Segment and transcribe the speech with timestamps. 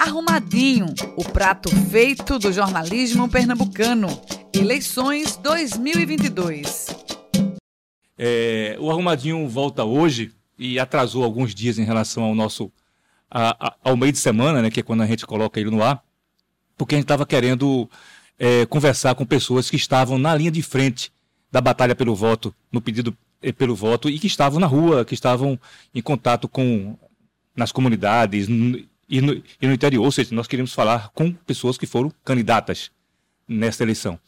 [0.00, 4.08] Arrumadinho, o prato feito do jornalismo pernambucano.
[4.50, 6.86] Eleições 2022.
[8.16, 12.72] É, o Arrumadinho volta hoje e atrasou alguns dias em relação ao nosso
[13.30, 15.82] a, a, ao meio de semana, né, que é quando a gente coloca ele no
[15.82, 16.02] ar,
[16.78, 17.86] porque a gente estava querendo
[18.38, 21.12] é, conversar com pessoas que estavam na linha de frente
[21.52, 25.12] da batalha pelo voto, no pedido é, pelo voto e que estavam na rua, que
[25.12, 25.60] estavam
[25.94, 26.96] em contato com
[27.54, 28.48] nas comunidades
[29.10, 32.92] e no, e no interior, ou seja, nós queríamos falar com pessoas que foram candidatas
[33.48, 34.18] nesta eleição.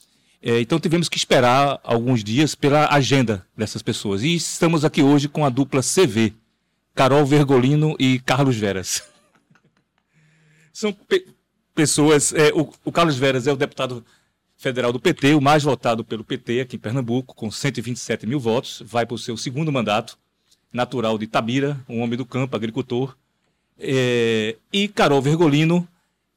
[0.42, 4.24] É, então tivemos que esperar alguns dias pela agenda dessas pessoas.
[4.24, 6.34] E estamos aqui hoje com a dupla CV,
[6.92, 9.05] Carol Vergolino e Carlos Veras.
[10.72, 11.28] São pe
[11.72, 12.33] pessoas.
[12.33, 14.05] É, o, o, Carlos Veras é o deputado
[14.56, 18.83] federal do PT, o mais votado pelo PT aqui em Pernambuco, com 127 mil votos.
[18.84, 20.19] Vai para o seu segundo mandato,
[20.72, 23.16] natural de Tabira, um homem do campo, agricultor.
[23.78, 25.86] É, e Carol Vergolino,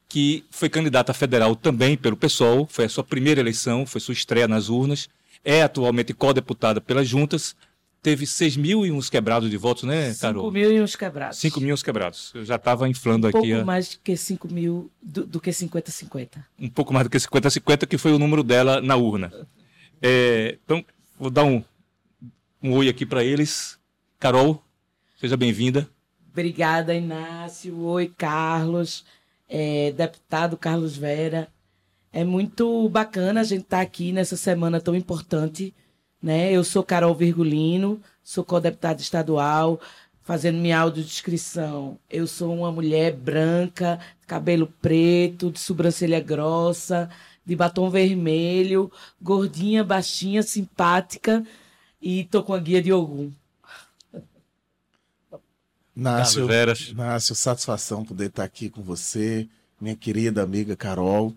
[0.08, 4.48] que foi candidata federal também pelo PSOL, foi a sua primeira eleição, foi sua estreia
[4.48, 5.10] nas urnas,
[5.44, 7.56] é atualmente co-deputada pelas juntas,
[8.02, 10.44] teve 6 mil e uns quebrados de votos, né, Carol?
[10.44, 11.40] 5 mil e uns quebrados.
[11.40, 12.32] 5 mil e uns quebrados.
[12.36, 13.38] Eu já estava inflando um aqui.
[13.38, 13.66] Um pouco a...
[13.66, 16.30] mais que 5 mil, do, do que 50-50.
[16.60, 19.34] Um pouco mais do que 50-50, que foi o número dela na urna.
[20.00, 20.86] É, então,
[21.20, 21.64] vou dar um,
[22.62, 23.80] um oi aqui para eles.
[24.20, 24.64] Carol,
[25.20, 25.90] seja bem-vinda.
[26.36, 27.80] Obrigada, Inácio.
[27.86, 29.06] Oi, Carlos.
[29.48, 31.48] É, deputado Carlos Vera.
[32.12, 35.74] É muito bacana a gente estar tá aqui nessa semana tão importante.
[36.22, 36.52] Né?
[36.52, 39.80] Eu sou Carol Virgulino, sou co-deputada estadual,
[40.24, 41.98] fazendo minha audiodescrição.
[42.10, 43.98] Eu sou uma mulher branca,
[44.28, 47.10] cabelo preto, de sobrancelha grossa,
[47.46, 48.92] de batom vermelho,
[49.22, 51.46] gordinha, baixinha, simpática
[52.02, 53.32] e tô com a guia de Ogum.
[55.96, 56.46] Nácio,
[56.94, 59.48] Nácio, satisfação poder estar aqui com você,
[59.80, 61.34] minha querida amiga Carol.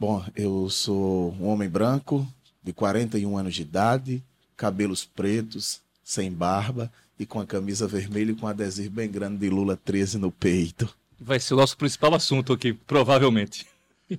[0.00, 2.26] Bom, eu sou um homem branco,
[2.62, 4.24] de 41 anos de idade,
[4.56, 9.36] cabelos pretos, sem barba e com a camisa vermelha e com um adesivo bem grande
[9.36, 10.88] de Lula 13 no peito.
[11.20, 13.66] Vai ser o nosso principal assunto aqui, provavelmente.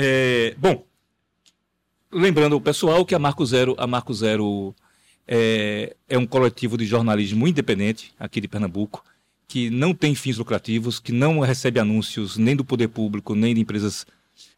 [0.00, 0.84] É, bom,
[2.12, 4.72] lembrando o pessoal que a Marco Zero, a Marco Zero
[5.28, 9.04] é, é um coletivo de jornalismo independente aqui de Pernambuco,
[9.46, 13.60] que não tem fins lucrativos, que não recebe anúncios nem do poder público, nem de
[13.60, 14.06] empresas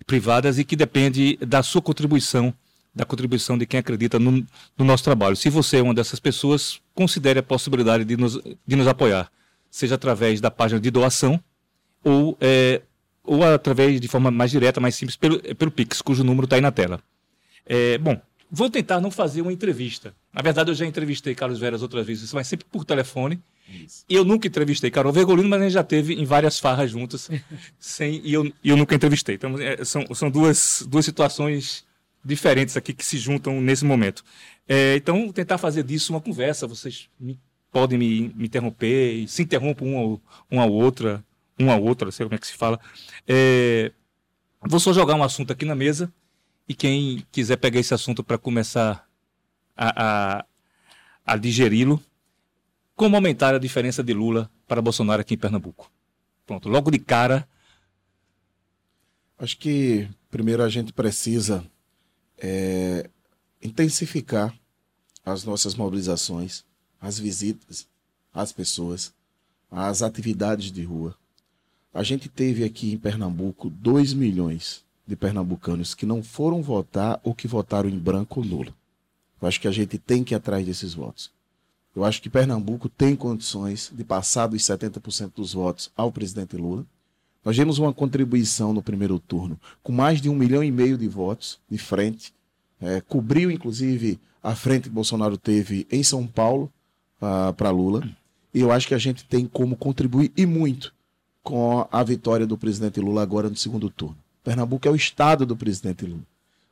[0.06, 2.54] privadas e que depende da sua contribuição,
[2.94, 4.44] da contribuição de quem acredita no,
[4.78, 5.36] no nosso trabalho.
[5.36, 9.30] Se você é uma dessas pessoas, considere a possibilidade de nos, de nos apoiar,
[9.70, 11.40] seja através da página de doação
[12.04, 12.82] ou, é,
[13.24, 16.62] ou através de forma mais direta, mais simples, pelo, pelo Pix, cujo número está aí
[16.62, 17.00] na tela.
[17.64, 18.20] É, bom,
[18.50, 20.12] Vou tentar não fazer uma entrevista.
[20.32, 23.40] Na verdade, eu já entrevistei Carlos Veras outras vezes, mas sempre por telefone.
[23.68, 24.04] Isso.
[24.08, 27.30] Eu nunca entrevistei Carol Vergolino, mas a gente já teve em várias farras juntas,
[27.78, 29.36] sem, e eu, eu nunca entrevistei.
[29.36, 31.84] Então, é, são, são duas, duas situações
[32.24, 34.24] diferentes aqui que se juntam nesse momento.
[34.68, 36.66] É, então, vou tentar fazer disso uma conversa.
[36.66, 37.38] Vocês me,
[37.70, 41.24] podem me, me interromper, e se interrompam um ao, um ao outra,
[41.56, 42.80] um ao outro, não sei como é que se fala.
[43.28, 43.92] É,
[44.60, 46.12] vou só jogar um assunto aqui na mesa
[46.70, 49.04] e quem quiser pegar esse assunto para começar
[49.76, 50.46] a, a,
[51.26, 52.00] a digeri-lo,
[52.94, 55.90] como aumentar a diferença de Lula para Bolsonaro aqui em Pernambuco?
[56.46, 57.44] Pronto, logo de cara.
[59.36, 61.66] Acho que primeiro a gente precisa
[62.38, 63.10] é,
[63.60, 64.54] intensificar
[65.26, 66.64] as nossas mobilizações,
[67.00, 67.88] as visitas
[68.32, 69.12] às pessoas,
[69.68, 71.16] as atividades de rua.
[71.92, 77.34] A gente teve aqui em Pernambuco 2 milhões de pernambucanos que não foram votar ou
[77.34, 78.74] que votaram em branco ou nulo.
[79.40, 81.30] Eu acho que a gente tem que ir atrás desses votos.
[81.94, 86.86] Eu acho que Pernambuco tem condições de passar dos 70% dos votos ao presidente Lula.
[87.44, 91.08] Nós vimos uma contribuição no primeiro turno com mais de um milhão e meio de
[91.08, 92.32] votos de frente.
[92.80, 96.64] É, cobriu, inclusive, a frente que Bolsonaro teve em São Paulo
[97.20, 98.08] uh, ah, para Lula.
[98.54, 100.94] E eu acho que a gente tem como contribuir e muito
[101.42, 104.16] com a vitória do presidente Lula agora no segundo turno.
[104.42, 106.22] Pernambuco é o estado do presidente Lula.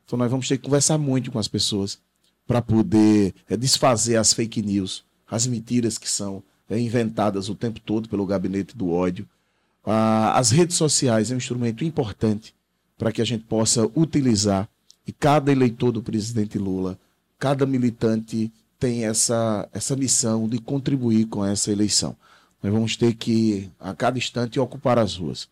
[0.05, 1.99] Então nós vamos ter que conversar muito com as pessoas
[2.47, 7.79] para poder é, desfazer as fake news, as mentiras que são é, inventadas o tempo
[7.79, 9.27] todo pelo gabinete do ódio.
[9.85, 12.53] Ah, as redes sociais é um instrumento importante
[12.97, 14.67] para que a gente possa utilizar
[15.07, 16.99] e cada eleitor do presidente Lula,
[17.39, 22.15] cada militante tem essa, essa missão de contribuir com essa eleição.
[22.61, 25.47] Nós vamos ter que, a cada instante, ocupar as ruas.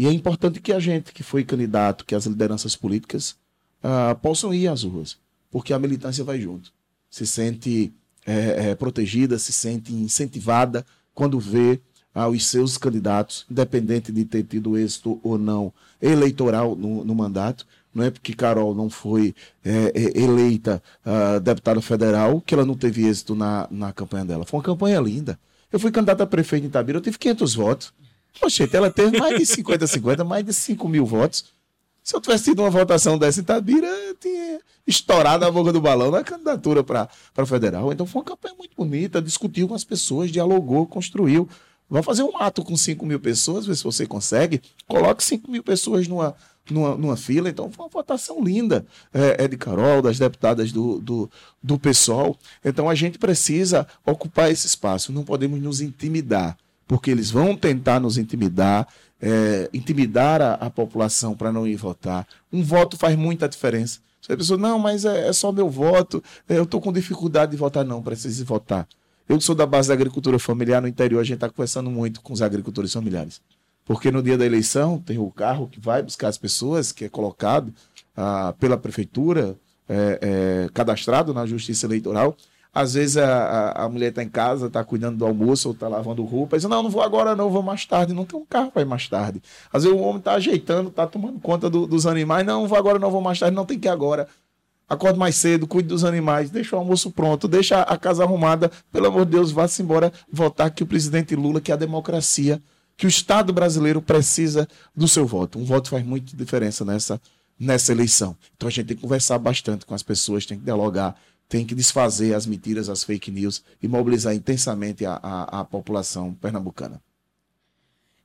[0.00, 3.36] E é importante que a gente que foi candidato, que as lideranças políticas
[3.84, 5.18] uh, possam ir às ruas,
[5.50, 6.72] porque a militância vai junto.
[7.10, 7.92] Se sente
[8.24, 11.82] é, é, protegida, se sente incentivada quando vê
[12.14, 15.70] aos seus candidatos, independente de ter tido êxito ou não
[16.00, 17.66] eleitoral no, no mandato.
[17.94, 22.74] Não é porque Carol não foi é, é, eleita uh, deputada federal que ela não
[22.74, 24.46] teve êxito na, na campanha dela.
[24.46, 25.38] Foi uma campanha linda.
[25.70, 27.92] Eu fui candidata a prefeito em Itabira, eu tive 500 votos.
[28.38, 31.44] Poxa, ela teve mais de 50, 50, mais de 5 mil votos.
[32.02, 35.80] Se eu tivesse tido uma votação dessa em Itabira, eu tinha estourado a boca do
[35.80, 37.08] balão na candidatura para
[37.46, 37.92] federal.
[37.92, 41.48] Então foi uma campanha muito bonita, discutiu com as pessoas, dialogou, construiu.
[41.88, 44.62] Vai fazer um ato com 5 mil pessoas, ver se você consegue.
[44.86, 46.34] Coloque 5 mil pessoas numa,
[46.70, 47.50] numa, numa, fila.
[47.50, 51.30] Então foi uma votação linda é, é de Carol, das deputadas do, do,
[51.60, 52.38] do PSOL.
[52.64, 55.12] Então a gente precisa ocupar esse espaço.
[55.12, 56.56] Não podemos nos intimidar,
[56.90, 58.84] porque eles vão tentar nos intimidar,
[59.22, 62.26] é, intimidar a, a população para não ir votar.
[62.52, 64.00] Um voto faz muita diferença.
[64.28, 67.56] A pessoa, não, mas é, é só meu voto, é, eu estou com dificuldade de
[67.56, 67.84] votar.
[67.84, 68.88] Não, precisa votar.
[69.28, 72.32] Eu sou da base da agricultura familiar no interior, a gente está conversando muito com
[72.32, 73.40] os agricultores familiares.
[73.84, 77.08] Porque no dia da eleição tem o carro que vai buscar as pessoas, que é
[77.08, 77.72] colocado
[78.16, 79.56] ah, pela prefeitura,
[79.88, 80.18] é,
[80.66, 82.36] é, cadastrado na justiça eleitoral.
[82.72, 86.24] Às vezes a, a, mulher está em casa, está cuidando do almoço ou está lavando
[86.24, 88.14] roupa, diz, não, não vou agora não, vou mais tarde.
[88.14, 89.42] Não tem um carro para ir mais tarde.
[89.72, 92.78] Às vezes o homem está ajeitando, está tomando conta do, dos animais, não, não vou
[92.78, 94.28] agora não, vou mais tarde, não tem que ir agora
[94.90, 98.72] acorde mais cedo, cuide dos animais, deixa o almoço pronto, deixa a casa arrumada.
[98.90, 102.60] Pelo amor de Deus, vá-se embora votar que o presidente Lula, que a democracia,
[102.96, 105.60] que o Estado brasileiro precisa do seu voto.
[105.60, 107.20] Um voto faz muita diferença nessa,
[107.58, 108.36] nessa eleição.
[108.56, 111.14] Então a gente tem que conversar bastante com as pessoas, tem que dialogar,
[111.50, 116.32] tem que desfazer as mentiras, as fake news e mobilizar intensamente a, a, a população
[116.32, 117.02] pernambucana.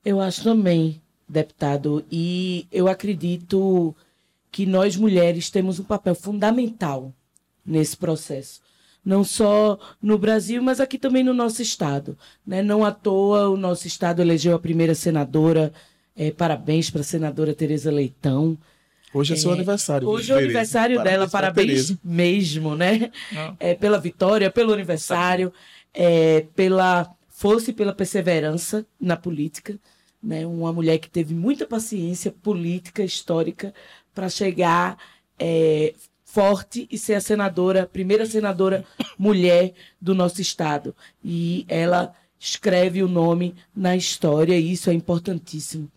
[0.04, 3.92] Eu acho também, deputado, e eu acredito
[4.52, 7.12] que nós mulheres temos um papel fundamental
[7.64, 8.60] nesse processo.
[9.04, 12.16] Não só no Brasil, mas aqui também no nosso estado.
[12.46, 12.62] Né?
[12.62, 15.72] Não à toa o nosso estado elegeu a primeira senadora.
[16.14, 18.56] É, parabéns para a senadora Tereza Leitão.
[19.16, 20.08] Hoje é seu é, aniversário.
[20.08, 23.10] Hoje é o aniversário parabéns dela, parabéns mesmo, né?
[23.58, 25.52] É, pela vitória, pelo aniversário,
[25.94, 29.78] é, pela força e pela perseverança na política.
[30.22, 30.46] Né?
[30.46, 33.72] Uma mulher que teve muita paciência política, histórica,
[34.14, 34.98] para chegar
[35.38, 38.84] é, forte e ser a senadora, primeira senadora
[39.18, 40.94] mulher do nosso estado.
[41.24, 45.90] E ela escreve o nome na história e isso é importantíssimo.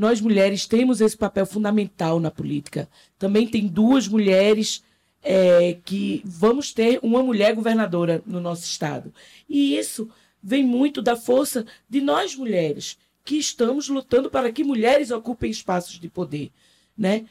[0.00, 2.88] Nós mulheres temos esse papel fundamental na política.
[3.18, 4.82] Também tem duas mulheres
[5.22, 9.12] é, que vamos ter uma mulher governadora no nosso estado.
[9.46, 10.08] E isso
[10.42, 16.00] vem muito da força de nós mulheres que estamos lutando para que mulheres ocupem espaços
[16.00, 16.50] de poder,
[16.96, 17.26] né?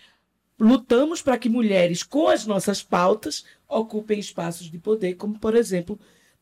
[0.60, 6.00] lutamos para que mulheres com as nossas pautas ocupem espaços de poder, como, por exemplo,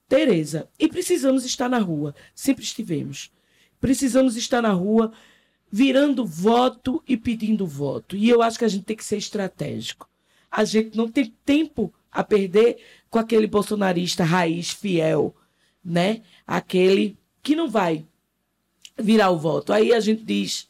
[0.09, 0.67] Tereza.
[0.77, 2.13] E precisamos estar na rua.
[2.35, 3.31] Sempre estivemos.
[3.79, 5.13] Precisamos estar na rua
[5.71, 8.15] virando voto e pedindo voto.
[8.15, 10.09] E eu acho que a gente tem que ser estratégico.
[10.49, 12.77] A gente não tem tempo a perder
[13.09, 15.35] com aquele bolsonarista raiz fiel,
[15.83, 16.21] né?
[16.45, 18.05] Aquele que não vai
[18.97, 19.73] virar o voto.
[19.73, 20.69] Aí a gente diz: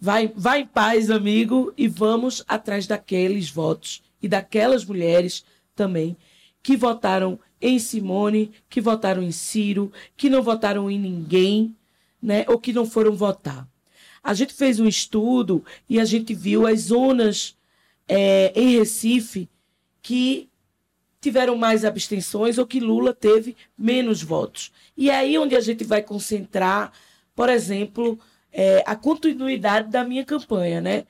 [0.00, 5.44] Vai, vai em paz, amigo, e vamos atrás daqueles votos e daquelas mulheres
[5.74, 6.16] também
[6.62, 11.76] que votaram em Simone, que votaram em Ciro, que não votaram em ninguém,
[12.22, 13.68] né, ou que não foram votar.
[14.22, 17.56] A gente fez um estudo e a gente viu as zonas
[18.06, 19.48] é, em Recife
[20.02, 20.48] que
[21.20, 24.72] tiveram mais abstenções ou que Lula teve menos votos.
[24.96, 26.92] E é aí onde a gente vai concentrar,
[27.34, 28.18] por exemplo,
[28.52, 31.04] é, a continuidade da minha campanha, né?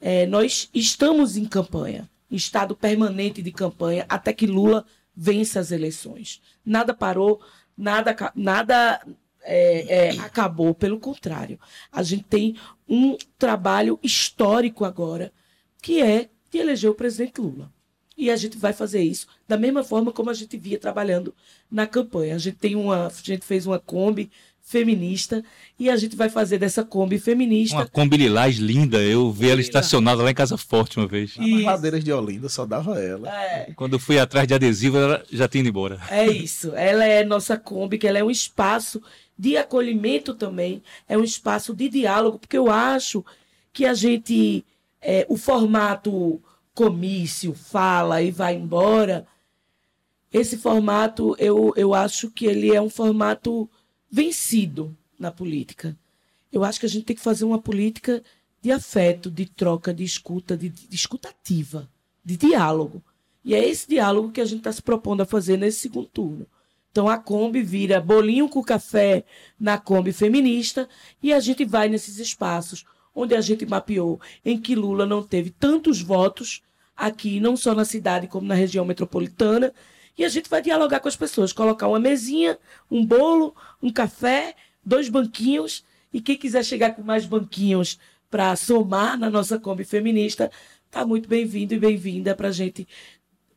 [0.00, 4.84] É, nós estamos em campanha, em estado permanente de campanha, até que Lula
[5.16, 6.42] vença as eleições.
[6.64, 7.40] Nada parou,
[7.76, 9.00] nada, nada
[9.44, 11.58] é, é, acabou, pelo contrário.
[11.92, 12.56] A gente tem
[12.88, 15.32] um trabalho histórico agora,
[15.82, 17.72] que é de eleger o presidente Lula.
[18.16, 21.34] E a gente vai fazer isso da mesma forma como a gente via trabalhando
[21.70, 22.36] na campanha.
[22.36, 24.30] A gente tem uma, a gente fez uma Kombi
[24.64, 25.44] feminista
[25.78, 27.76] e a gente vai fazer dessa Kombi feminista.
[27.76, 31.34] Uma Kombi lilás linda, eu vi ela estacionada lá em Casa Forte uma vez.
[31.38, 33.28] As madeiras de Olinda só dava ela.
[33.30, 33.72] É.
[33.76, 36.00] Quando eu fui atrás de adesivo, ela já tinha ido embora.
[36.08, 36.72] É isso.
[36.74, 39.02] Ela é nossa Kombi, que ela é um espaço
[39.38, 43.24] de acolhimento também, é um espaço de diálogo, porque eu acho
[43.72, 44.64] que a gente,
[45.00, 46.40] é, o formato
[46.72, 49.26] comício, fala e vai embora,
[50.32, 53.70] esse formato, eu, eu acho que ele é um formato
[54.10, 55.96] vencido na política.
[56.52, 58.22] Eu acho que a gente tem que fazer uma política
[58.60, 61.88] de afeto, de troca, de escuta, de, de escutativa,
[62.24, 63.02] de diálogo.
[63.44, 66.46] E é esse diálogo que a gente está se propondo a fazer nesse segundo turno.
[66.94, 69.24] Então a Kombi vira bolinho com café
[69.58, 70.88] na Kombi feminista
[71.20, 75.50] e a gente vai nesses espaços onde a gente mapeou em que Lula não teve
[75.50, 76.62] tantos votos
[76.96, 79.74] aqui, não só na cidade como na região metropolitana,
[80.16, 82.56] e a gente vai dialogar com as pessoas, colocar uma mesinha,
[82.88, 87.98] um bolo, um café, dois banquinhos, e quem quiser chegar com mais banquinhos
[88.30, 90.48] para somar na nossa Kombi feminista,
[90.92, 92.86] tá muito bem-vindo e bem-vinda para gente,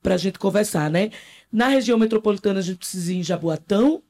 [0.04, 1.12] a gente conversar, né?
[1.52, 4.02] Na região metropolitana a gente precisa ir em Jaboatão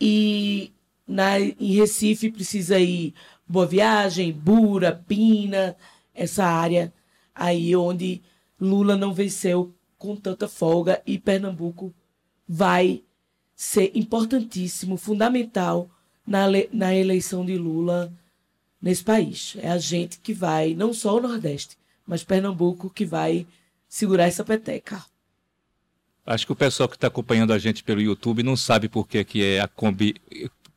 [0.00, 0.72] e
[1.06, 3.14] na, em Recife precisa ir
[3.46, 5.76] Boa Viagem, Bura, Pina,
[6.14, 6.92] essa área
[7.34, 8.22] aí onde
[8.60, 11.94] Lula não venceu com tanta folga e Pernambuco
[12.48, 13.02] vai
[13.54, 15.88] ser importantíssimo, fundamental
[16.26, 18.12] na, na eleição de Lula
[18.80, 19.56] nesse país.
[19.60, 23.46] É a gente que vai, não só o Nordeste, mas Pernambuco que vai
[23.92, 25.04] segurar essa peteca.
[26.24, 29.22] Acho que o pessoal que está acompanhando a gente pelo YouTube não sabe por que,
[29.22, 30.14] que é a Kombi,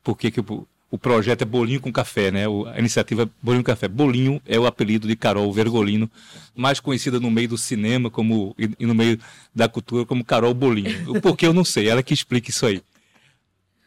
[0.04, 2.46] por que, que o, o projeto é Bolinho com Café, né?
[2.46, 3.88] O, a iniciativa é Bolinho com Café.
[3.88, 6.10] Bolinho é o apelido de Carol Vergolino,
[6.54, 9.18] mais conhecida no meio do cinema como e, e no meio
[9.54, 11.10] da cultura como Carol Bolinho.
[11.10, 12.82] O porquê eu não sei, ela que explica isso aí.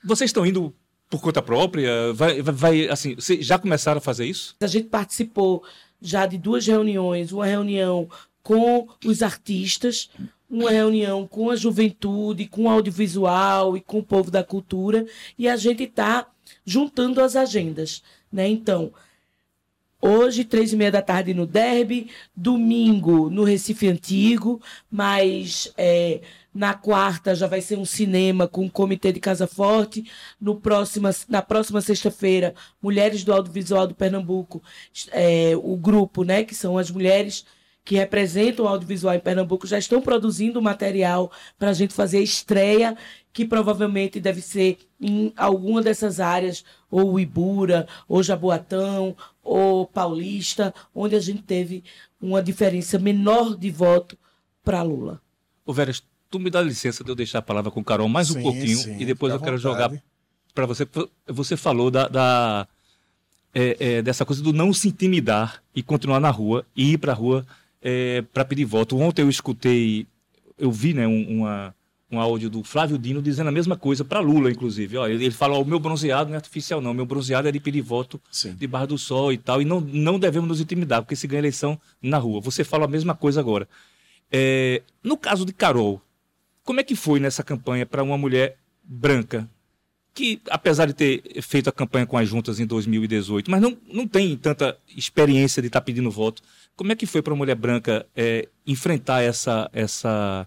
[0.04, 0.74] Vocês estão indo
[1.08, 2.14] por conta própria?
[2.14, 4.56] Vai, vai, assim, vocês já começaram a fazer isso?
[4.60, 5.64] A gente participou
[6.02, 8.10] já de duas reuniões, uma reunião
[8.50, 10.10] com os artistas,
[10.50, 15.06] uma reunião com a juventude, com o audiovisual e com o povo da cultura,
[15.38, 16.26] e a gente está
[16.66, 18.02] juntando as agendas.
[18.34, 18.48] Né?
[18.48, 18.92] Então,
[20.02, 26.20] hoje, três e meia da tarde no Derby, domingo no Recife Antigo, mas é,
[26.52, 30.10] na quarta já vai ser um cinema com o Comitê de Casa Forte.
[30.42, 34.60] No próxima, na próxima sexta-feira, Mulheres do Audiovisual do Pernambuco,
[35.12, 37.46] é, o grupo, né, que são as mulheres
[37.90, 42.22] que representam o audiovisual em Pernambuco já estão produzindo material para a gente fazer a
[42.22, 42.96] estreia,
[43.34, 51.16] que provavelmente deve ser em alguma dessas áreas, ou Ibura, ou Jaboatão, ou Paulista, onde
[51.16, 51.84] a gente teve
[52.22, 54.16] uma diferença menor de voto
[54.64, 55.20] para Lula.
[55.66, 58.30] Ô Veras, tu me dá licença de eu deixar a palavra com o Carol mais
[58.30, 59.92] um sim, pouquinho sim, e depois eu quero jogar
[60.54, 60.88] para você.
[61.26, 62.68] Você falou da, da
[63.52, 67.14] é, é, dessa coisa do não se intimidar e continuar na rua e ir para
[67.14, 67.48] a rua
[67.82, 68.98] é, para pedir voto.
[68.98, 70.08] Ontem eu escutei,
[70.58, 71.76] eu vi né, um, uma,
[72.12, 74.98] um áudio do Flávio Dino dizendo a mesma coisa para Lula, inclusive.
[74.98, 76.92] Ó, ele, ele fala: o meu bronzeado não é artificial, não.
[76.92, 78.54] O meu bronzeado é de pedir voto Sim.
[78.54, 79.62] de Barra do Sol e tal.
[79.62, 82.42] E não, não devemos nos intimidar, porque se ganha eleição na rua.
[82.42, 83.68] Você fala a mesma coisa agora.
[84.32, 86.02] É, no caso de Carol,
[86.64, 89.50] como é que foi nessa campanha para uma mulher branca?
[90.20, 94.06] Que, apesar de ter feito a campanha com as juntas em 2018, mas não, não
[94.06, 96.44] tem tanta experiência de estar tá pedindo voto.
[96.76, 100.46] Como é que foi para uma mulher branca é, enfrentar essa, essa,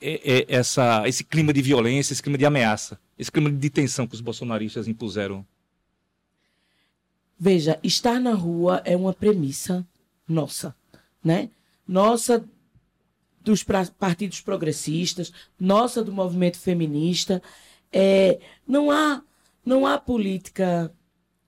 [0.00, 4.08] é, é, essa, esse clima de violência, esse clima de ameaça, esse clima de tensão
[4.08, 5.46] que os bolsonaristas impuseram?
[7.38, 9.86] Veja, estar na rua é uma premissa
[10.26, 10.74] nossa,
[11.22, 11.48] né?
[11.86, 12.44] Nossa
[13.40, 17.40] dos partidos progressistas, nossa do movimento feminista.
[17.96, 19.22] É, não há
[19.64, 20.92] não há política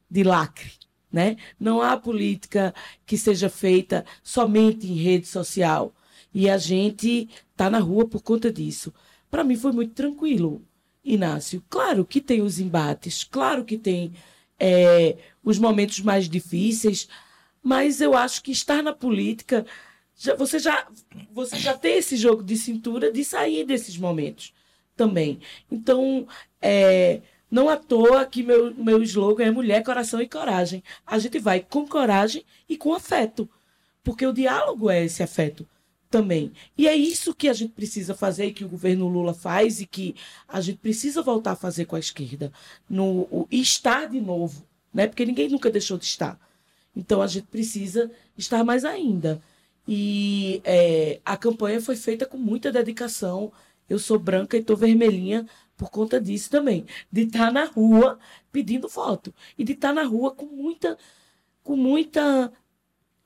[0.08, 0.72] de lacre,
[1.12, 1.36] né?
[1.58, 2.72] Não há política
[3.04, 5.92] que seja feita somente em rede social.
[6.32, 8.94] E a gente está na rua por conta disso.
[9.30, 10.64] Para mim foi muito tranquilo,
[11.04, 11.62] Inácio.
[11.68, 14.12] Claro que tem os embates, claro que tem
[14.58, 17.08] é, os momentos mais difíceis,
[17.62, 19.66] mas eu acho que estar na política,
[20.16, 20.86] já, você, já,
[21.32, 24.54] você já tem esse jogo de cintura de sair desses momentos
[24.96, 25.40] também.
[25.70, 26.26] Então,
[26.60, 30.82] é, não à toa que meu, meu slogan é mulher, coração e coragem.
[31.06, 33.48] A gente vai com coragem e com afeto.
[34.02, 35.66] Porque o diálogo é esse afeto
[36.10, 36.52] também.
[36.78, 40.14] E é isso que a gente precisa fazer, que o governo Lula faz e que
[40.48, 42.52] a gente precisa voltar a fazer com a esquerda.
[42.88, 44.64] No, o, estar de novo.
[44.94, 45.06] Né?
[45.06, 46.38] Porque ninguém nunca deixou de estar.
[46.94, 49.42] Então a gente precisa estar mais ainda.
[49.86, 53.52] E é, a campanha foi feita com muita dedicação.
[53.88, 58.18] Eu sou branca e estou vermelhinha por conta disso também, de estar tá na rua
[58.50, 60.96] pedindo voto e de estar tá na rua com muita
[61.62, 62.52] com muita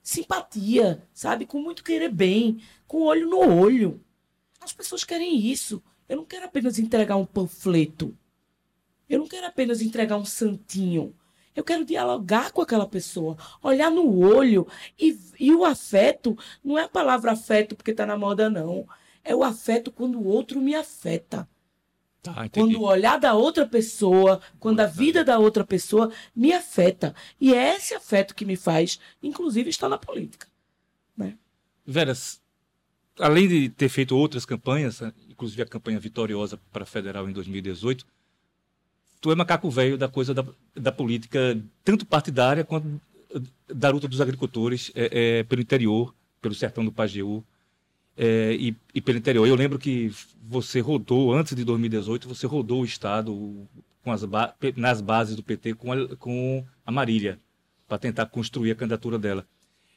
[0.03, 1.47] simpatia, sabe?
[1.47, 4.03] Com muito querer bem, com olho no olho.
[4.61, 5.83] As pessoas querem isso.
[6.09, 8.17] Eu não quero apenas entregar um panfleto.
[9.09, 11.15] Eu não quero apenas entregar um santinho.
[11.55, 14.67] Eu quero dialogar com aquela pessoa, olhar no olho.
[14.99, 18.87] E, e o afeto não é a palavra afeto porque está na moda, não.
[19.31, 21.49] É o afeto quando o outro me afeta.
[22.21, 27.15] Tá, quando o olhar da outra pessoa, quando a vida da outra pessoa me afeta.
[27.41, 30.49] E é esse afeto que me faz, inclusive, estar na política.
[31.17, 31.39] Né?
[31.87, 32.43] Veras,
[33.21, 38.05] além de ter feito outras campanhas, inclusive a campanha vitoriosa para a federal em 2018,
[39.21, 40.45] tu é macaco velho da coisa da,
[40.75, 43.01] da política, tanto partidária quanto
[43.73, 47.45] da luta dos agricultores é, é, pelo interior, pelo sertão do Pajeú
[48.17, 49.47] é, e, e, pelo interior.
[49.47, 50.13] Eu lembro que
[50.43, 53.67] você rodou, antes de 2018, você rodou o Estado
[54.03, 57.39] com as ba nas bases do PT com a, com a Marília,
[57.89, 59.47] para tentar construir a candidatura dela.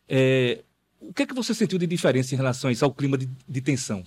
[0.07, 0.63] É,
[0.99, 3.29] o que é que você sentiu de diferença em relação a isso, ao clima de,
[3.47, 4.03] de tensão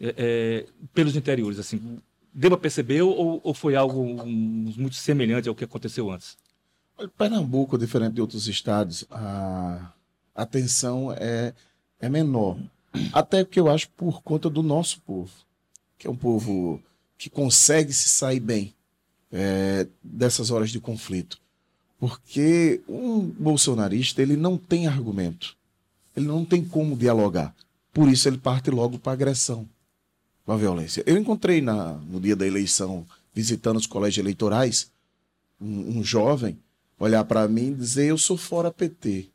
[0.00, 1.58] é, é, pelos interiores?
[1.58, 1.98] Assim,
[2.32, 6.36] deu para perceber ou, ou, foi algo muito semelhante ao que aconteceu antes?
[7.16, 9.92] Pernambuco, diferente de outros estados, a,
[10.34, 11.54] a tensão é,
[12.00, 12.58] é menor.
[13.12, 15.30] Até porque eu acho por conta do nosso povo,
[15.98, 16.80] que é um povo
[17.18, 18.74] que consegue se sair bem
[19.32, 21.38] é, dessas horas de conflito.
[21.98, 25.56] Porque um bolsonarista ele não tem argumento,
[26.14, 27.54] ele não tem como dialogar.
[27.92, 29.66] Por isso ele parte logo para a agressão,
[30.44, 31.02] para violência.
[31.06, 34.90] Eu encontrei na, no dia da eleição, visitando os colégios eleitorais,
[35.58, 36.58] um, um jovem
[36.98, 39.28] olhar para mim e dizer: Eu sou fora PT.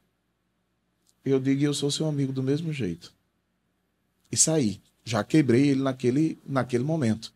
[1.26, 3.12] Eu digo: Eu sou seu amigo do mesmo jeito.
[4.32, 4.80] E saí.
[5.04, 7.34] Já quebrei ele naquele, naquele momento.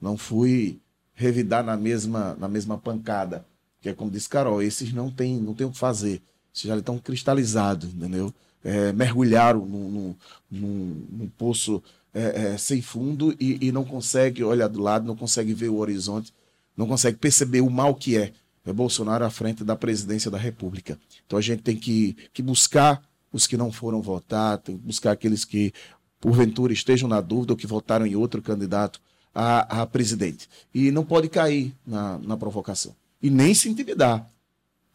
[0.00, 0.80] Não fui
[1.14, 3.44] revidar na mesma, na mesma pancada.
[3.80, 6.22] Que é como disse Carol, esses não tem, não tem o que fazer.
[6.54, 8.32] Esses já estão cristalizados, entendeu?
[8.64, 10.14] É, mergulharam num,
[10.50, 15.14] num, num poço é, é, sem fundo e, e, não consegue olhar do lado, não
[15.14, 16.32] consegue ver o horizonte,
[16.76, 18.32] não consegue perceber o mal que é.
[18.66, 20.98] É Bolsonaro à frente da presidência da República.
[21.26, 23.02] Então a gente tem que, que buscar
[23.32, 25.72] os que não foram votar, tem que buscar aqueles que
[26.20, 29.00] porventura estejam na dúvida ou que votaram em outro candidato
[29.34, 30.48] a, a presidente.
[30.74, 32.94] E não pode cair na, na provocação.
[33.22, 34.26] E nem se intimidar.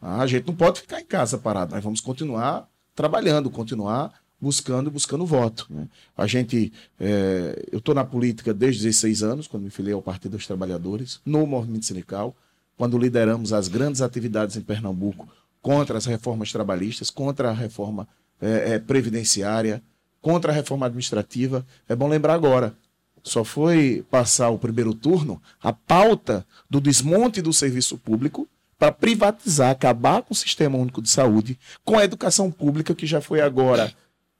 [0.00, 1.74] Ah, a gente não pode ficar em casa parado.
[1.74, 5.66] Nós vamos continuar trabalhando, continuar buscando buscando voto.
[5.70, 5.88] Né?
[6.16, 10.32] A gente, é, eu estou na política desde 16 anos, quando me filiei ao Partido
[10.32, 12.36] dos Trabalhadores, no movimento sindical,
[12.76, 15.26] quando lideramos as grandes atividades em Pernambuco
[15.62, 18.06] contra as reformas trabalhistas, contra a reforma
[18.40, 19.82] é, é, previdenciária,
[20.24, 21.66] contra a reforma administrativa.
[21.86, 22.74] É bom lembrar agora,
[23.22, 29.70] só foi passar o primeiro turno a pauta do desmonte do serviço público para privatizar,
[29.70, 33.92] acabar com o Sistema Único de Saúde, com a educação pública, que já foi agora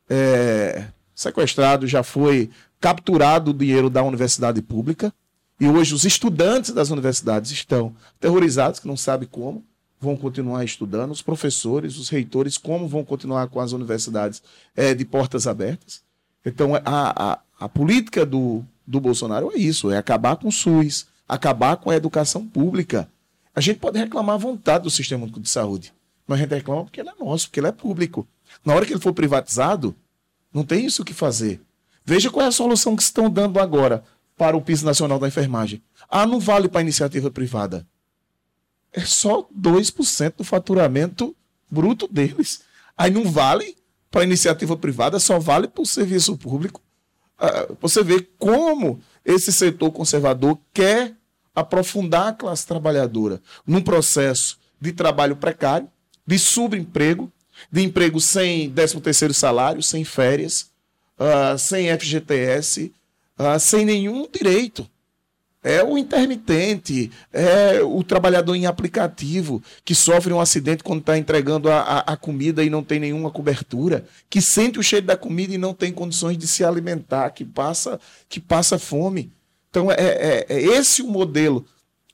[0.09, 2.49] é, sequestrado, já foi
[2.81, 5.13] capturado o dinheiro da universidade pública.
[5.61, 9.63] E hoje os estudantes das universidades estão terrorizados, que não sabem como
[10.05, 14.43] vão continuar estudando, os professores, os reitores, como vão continuar com as universidades
[14.77, 16.03] é, de portas abertas.
[16.45, 21.07] Então, a, a, a política do, do Bolsonaro é isso: é acabar com o SUS,
[21.27, 23.09] acabar com a educação pública.
[23.55, 25.93] A gente pode reclamar à vontade do Sistema de Saúde,
[26.27, 28.27] mas a gente reclama porque ele é nosso, porque ele é público.
[28.65, 29.95] Na hora que ele for privatizado,
[30.53, 31.61] não tem isso que fazer.
[32.05, 34.05] Veja qual é a solução que estão dando agora
[34.37, 35.83] para o piso nacional da enfermagem.
[36.09, 37.87] Ah, não vale para iniciativa privada.
[38.95, 41.35] É só 2% do faturamento
[41.69, 42.63] bruto deles.
[42.97, 43.77] Aí não vale
[44.11, 46.81] para iniciativa privada, só vale para o serviço público.
[47.37, 51.17] Ah, você vê como esse setor conservador quer
[51.53, 55.89] aprofundar a classe trabalhadora num processo de trabalho precário,
[56.25, 57.31] de subemprego,
[57.71, 60.71] de emprego sem 13 terceiro salário, sem férias,
[61.19, 62.93] uh, sem FGTS,
[63.37, 64.89] ah, sem nenhum direito
[65.65, 71.71] é o intermitente, é o trabalhador em aplicativo que sofre um acidente quando está entregando
[71.71, 75.55] a, a, a, comida e não tem nenhuma cobertura, que sente o cheiro da comida
[75.55, 77.99] e não tem condições de se alimentar, que passa,
[78.29, 79.33] que passa fome.
[79.71, 81.65] Então é, é, é esse o modelo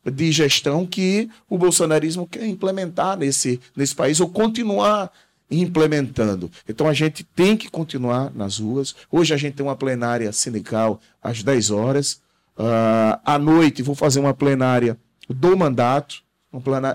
[0.04, 5.10] de gestão que o bolsonarismo quer implementar nesse, nesse país ou continuar
[5.50, 6.50] implementando.
[6.68, 8.94] Então a gente tem que continuar nas ruas.
[9.10, 12.20] Hoje a gente tem uma plenária sindical às 10 horas.
[12.60, 16.22] Uh, à noite vou fazer uma plenária do mandato,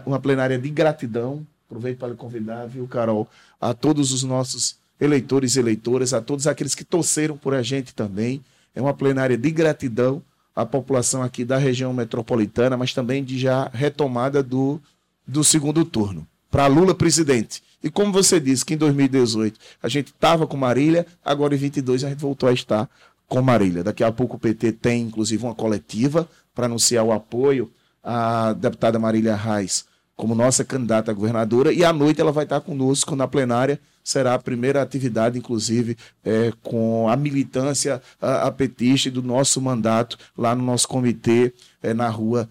[0.06, 1.44] uma plenária, de gratidão.
[1.66, 3.28] Aproveito para lhe convidar, viu, Carol,
[3.60, 7.96] a todos os nossos eleitores e eleitoras, a todos aqueles que torceram por a gente
[7.96, 8.44] também.
[8.76, 10.22] É uma plenária de gratidão
[10.56, 14.80] à população aqui da região metropolitana, mas também de já retomada do,
[15.26, 16.28] do segundo turno.
[16.52, 17.64] Para Lula presidente.
[17.84, 22.04] E como você disse que em 2018 a gente estava com Marília, agora em 22
[22.04, 22.88] a gente voltou a estar
[23.28, 23.84] com Marília.
[23.84, 27.72] Daqui a pouco o PT tem, inclusive, uma coletiva para anunciar o apoio
[28.04, 29.86] à deputada Marília Reis
[30.16, 31.74] como nossa candidata a governadora.
[31.74, 33.80] E à noite ela vai estar conosco na plenária.
[34.04, 40.56] Será a primeira atividade, inclusive, é, com a militância a, petista do nosso mandato lá
[40.56, 42.50] no nosso comitê, é, na rua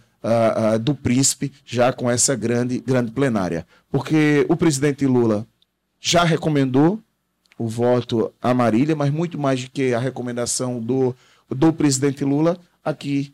[0.80, 3.66] do Príncipe, já com essa grande, grande plenária.
[3.90, 5.46] Porque o presidente Lula
[6.00, 6.98] já recomendou
[7.58, 11.14] o voto a Marília, mas muito mais do que a recomendação do,
[11.48, 13.32] do presidente Lula, aqui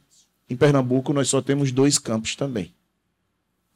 [0.49, 2.73] em Pernambuco nós só temos dois campos também.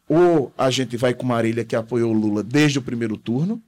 [0.08, 3.62] Ou a gente vai com Marília, que apoiou Lula desde o primeiro turno,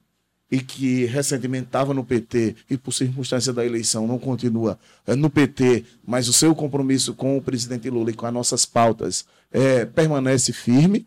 [0.51, 5.29] e que recentemente estava no PT e por circunstância da eleição não continua é, no
[5.29, 9.85] PT, mas o seu compromisso com o presidente Lula e com as nossas pautas é,
[9.85, 11.07] permanece firme,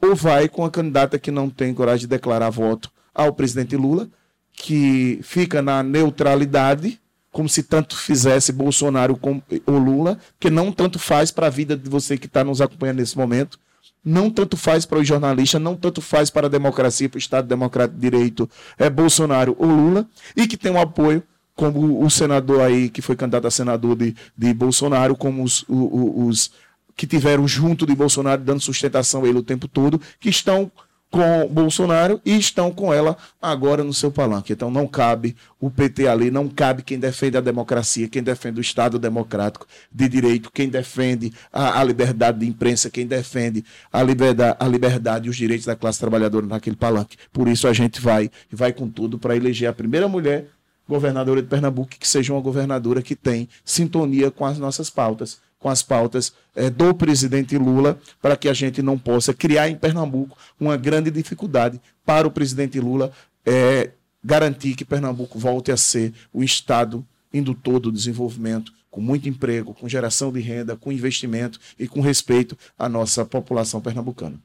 [0.00, 4.08] ou vai com a candidata que não tem coragem de declarar voto ao presidente Lula,
[4.54, 9.18] que fica na neutralidade, como se tanto fizesse Bolsonaro
[9.66, 12.98] ou Lula, que não tanto faz para a vida de você que está nos acompanhando
[12.98, 13.58] nesse momento,
[14.04, 17.48] não tanto faz para os jornalistas, não tanto faz para a democracia, para o Estado
[17.48, 21.22] Democrático de Direito, é Bolsonaro ou Lula, e que tem um apoio,
[21.56, 26.28] como o senador aí, que foi candidato a senador de, de Bolsonaro, como os, os,
[26.28, 26.50] os
[26.96, 30.70] que tiveram junto de Bolsonaro, dando sustentação a ele o tempo todo, que estão
[31.14, 34.52] com Bolsonaro e estão com ela agora no seu palanque.
[34.52, 38.60] Então não cabe o PT ali, não cabe quem defende a democracia, quem defende o
[38.60, 44.56] Estado democrático de direito, quem defende a, a liberdade de imprensa, quem defende a liberdade,
[44.58, 47.16] a liberdade e os direitos da classe trabalhadora naquele palanque.
[47.32, 50.48] Por isso a gente vai e vai com tudo para eleger a primeira mulher
[50.88, 55.70] governadora de Pernambuco que seja uma governadora que tem sintonia com as nossas pautas com
[55.70, 60.36] as pautas é, do presidente Lula, para que a gente não possa criar em Pernambuco
[60.60, 63.10] uma grande dificuldade para o presidente Lula
[63.46, 69.72] é, garantir que Pernambuco volte a ser o estado indutor do desenvolvimento, com muito emprego,
[69.72, 74.38] com geração de renda, com investimento e com respeito à nossa população pernambucana.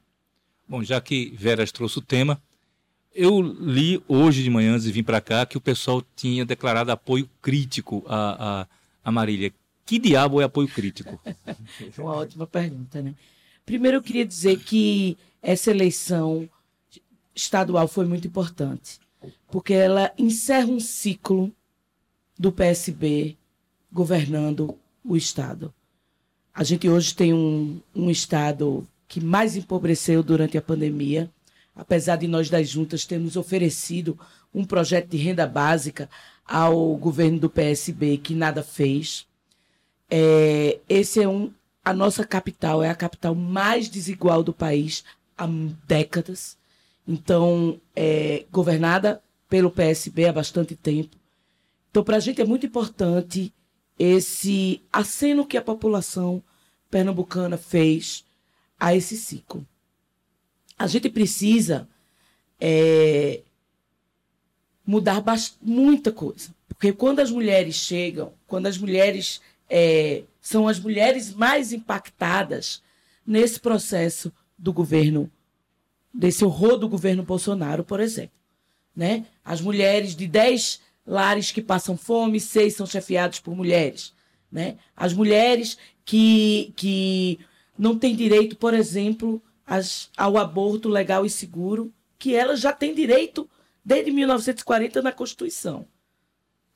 [0.70, 2.42] Bom, já que Veras trouxe o tema,
[3.14, 7.30] eu li hoje de manhã e vim para cá que o pessoal tinha declarado apoio
[7.42, 8.68] crítico a, a,
[9.04, 9.52] a Marília.
[9.90, 11.20] Que diabo é apoio crítico?
[11.98, 13.16] Uma ótima pergunta, né?
[13.66, 16.48] Primeiro, eu queria dizer que essa eleição
[17.34, 19.00] estadual foi muito importante,
[19.50, 21.52] porque ela encerra um ciclo
[22.38, 23.36] do PSB
[23.92, 25.74] governando o Estado.
[26.54, 31.32] A gente hoje tem um, um Estado que mais empobreceu durante a pandemia,
[31.76, 34.20] apesar de nós das juntas termos oferecido
[34.54, 36.08] um projeto de renda básica
[36.46, 39.28] ao governo do PSB que nada fez.
[40.10, 41.52] É, esse é um,
[41.84, 45.04] a nossa capital é a capital mais desigual do país
[45.38, 45.48] há
[45.88, 46.58] décadas.
[47.08, 51.16] Então, é governada pelo PSB há bastante tempo.
[51.90, 53.54] Então, para a gente é muito importante
[53.98, 56.42] esse aceno que a população
[56.90, 58.24] pernambucana fez
[58.80, 59.66] a esse ciclo.
[60.78, 61.88] A gente precisa
[62.60, 63.42] é,
[64.86, 65.24] mudar
[65.62, 66.54] muita coisa.
[66.68, 72.82] Porque quando as mulheres chegam, quando as mulheres é, são as mulheres mais impactadas
[73.26, 75.32] nesse processo do governo,
[76.14, 78.38] desse horror do governo Bolsonaro, por exemplo.
[78.96, 79.26] Né?
[79.46, 84.14] As mulheres de 10 lares que passam fome, seis são chefiados por mulheres.
[84.52, 84.78] Né?
[84.96, 87.40] As mulheres que, que
[87.78, 92.94] não têm direito, por exemplo, as, ao aborto legal e seguro, que elas já têm
[92.94, 93.50] direito
[93.86, 95.88] desde 1940 na Constituição.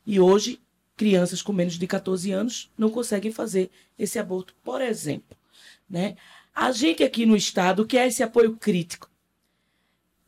[0.05, 0.59] E hoje
[0.95, 5.37] crianças com menos de 14 anos não conseguem fazer esse aborto, por exemplo.
[5.89, 6.15] Né?
[6.53, 9.09] A gente aqui no Estado quer esse apoio crítico.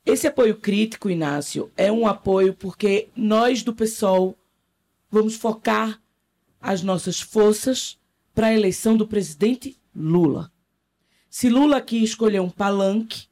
[0.06, 4.38] Esse apoio crítico, Inácio, é um apoio porque nós do PSOL
[5.10, 5.99] vamos focar
[6.62, 7.97] as nossas forças
[8.34, 10.51] para a eleição do presidente Lula.
[11.30, 13.28] Se Lula aqui escolher um palanque,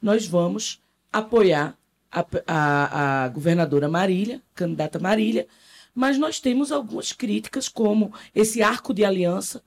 [0.00, 0.80] nós vamos
[1.12, 1.76] apoiar
[2.10, 5.46] a, a, a governadora Marília, candidata Marília,
[5.94, 9.62] mas nós temos algumas críticas, como esse arco de aliança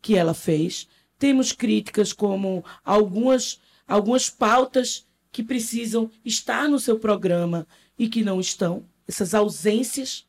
[0.00, 0.88] que ela fez.
[1.18, 7.66] Temos críticas como algumas, algumas pautas que precisam estar no seu programa
[7.98, 10.26] e que não estão, essas ausências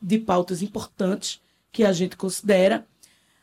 [0.00, 1.40] de pautas importantes
[1.72, 2.86] que a gente considera,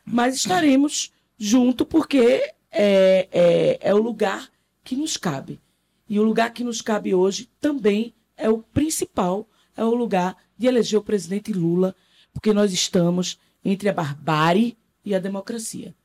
[0.06, 4.50] mas estaremos junto porque é, é, é o lugar
[4.84, 5.60] que nos cabe.
[6.08, 10.68] E o lugar que nos cabe hoje também é o principal, é o lugar de
[10.68, 11.96] eleger o presidente Lula,
[12.32, 15.96] porque nós estamos entre a barbárie e a democracia,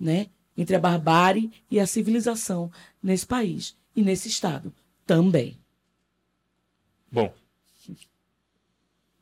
[0.00, 0.28] né?
[0.56, 4.72] Entre a barbárie e a civilização nesse país e nesse estado
[5.06, 5.58] também.
[7.12, 7.32] Bom,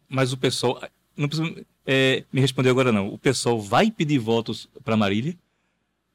[0.09, 0.81] mas o pessoal
[1.17, 3.13] não precisa é, me responder agora não.
[3.13, 5.37] O pessoal vai pedir votos para Marília,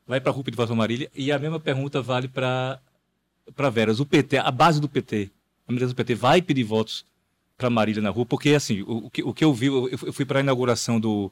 [0.08, 2.82] vai para a rua pedir votos para Marília e a mesma pergunta vale para
[3.54, 4.00] para Veras.
[4.00, 5.30] O PT, a base do PT,
[5.68, 7.06] a militância do PT vai pedir votos
[7.62, 10.12] para Marília na rua, porque assim, o, o, que, o que eu vi, eu, eu
[10.12, 11.32] fui para a inauguração do,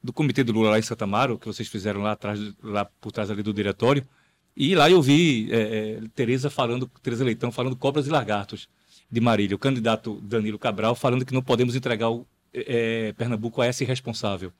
[0.00, 3.10] do comitê do Lula lá em Santa Amaro, que vocês fizeram lá atrás, lá por
[3.10, 4.06] trás ali do diretório,
[4.56, 8.68] e lá eu vi é, é, Tereza falando, Tereza Leitão falando cobras e lagartos.
[9.10, 12.24] de Marília, o candidato Danilo Cabral, falando que não podemos entregar o,
[12.54, 14.52] é, Pernambuco a esse irresponsável.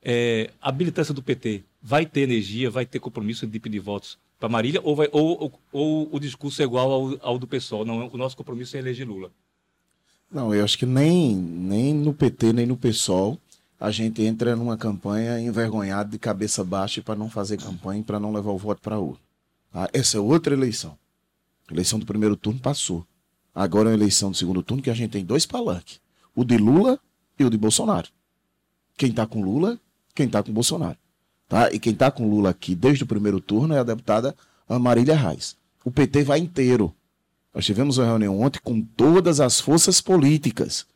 [0.00, 4.48] É, a militância do PT vai ter energia, vai ter compromisso de pedir votos para
[4.48, 7.84] Marília ou, vai, ou, ou, ou, o discurso é igual ao, ao do PSOL?
[7.84, 9.30] Não, o nosso compromisso é eleger Lula.
[10.32, 13.38] Não, eu acho que nem, nem no PT, nem no PSOL
[13.78, 18.32] a gente entra numa campanha envergonhado de cabeça baixa para não fazer campanha, para não
[18.32, 19.18] levar o voto para urna.
[19.72, 19.90] Tá?
[19.92, 20.96] Essa é outra eleição.
[21.68, 23.04] A eleição do primeiro turno passou.
[23.52, 26.00] Agora é a eleição do segundo turno que a gente tem dois palanques.
[26.32, 26.96] O de Lula
[27.36, 28.06] e o de Bolsonaro.
[28.96, 29.76] Quem está com Lula,
[30.14, 30.96] quem está com Bolsonaro.
[31.48, 31.72] Tá?
[31.72, 34.32] E quem está com Lula aqui desde o primeiro turno é a deputada
[34.68, 35.56] Marília Reis.
[35.84, 36.94] O PT vai inteiro.
[37.54, 40.86] Nós tivemos uma reunião ontem com todas as forças políticas.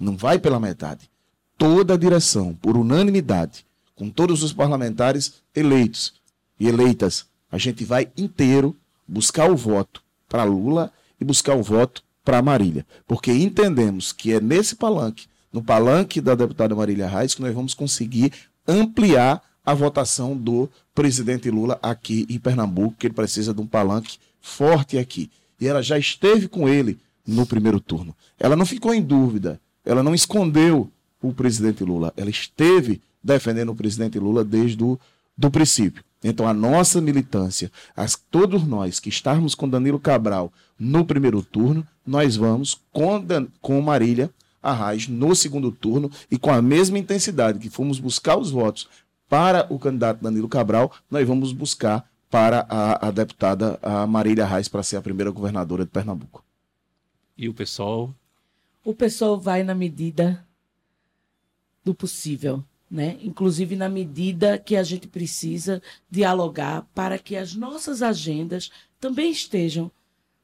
[0.00, 1.10] Não vai pela metade.
[1.58, 6.14] Toda a direção, por unanimidade, com todos os parlamentares eleitos
[6.58, 8.74] e eleitas, a gente vai inteiro
[9.06, 12.86] buscar o voto para Lula e buscar o voto para Marília.
[13.06, 17.74] Porque entendemos que é nesse palanque, no palanque da deputada Marília Reis, que nós vamos
[17.74, 18.32] conseguir
[18.66, 24.18] ampliar a votação do presidente Lula aqui em Pernambuco, que ele precisa de um palanque
[24.40, 28.14] forte aqui e ela já esteve com ele no primeiro turno.
[28.38, 30.90] Ela não ficou em dúvida, ela não escondeu
[31.20, 34.98] o presidente Lula, ela esteve defendendo o presidente Lula desde o
[35.36, 36.02] do princípio.
[36.22, 41.86] Então, a nossa militância, as, todos nós que estamos com Danilo Cabral no primeiro turno,
[42.04, 47.60] nós vamos com, Dan, com Marília Arraes no segundo turno e com a mesma intensidade
[47.60, 48.88] que fomos buscar os votos
[49.28, 54.68] para o candidato Danilo Cabral, nós vamos buscar para a, a deputada a Marília Reis
[54.68, 56.44] para ser a primeira governadora de Pernambuco.
[57.36, 58.14] E o pessoal?
[58.84, 60.44] O pessoal vai na medida
[61.84, 63.16] do possível, né?
[63.22, 69.90] Inclusive na medida que a gente precisa dialogar para que as nossas agendas também estejam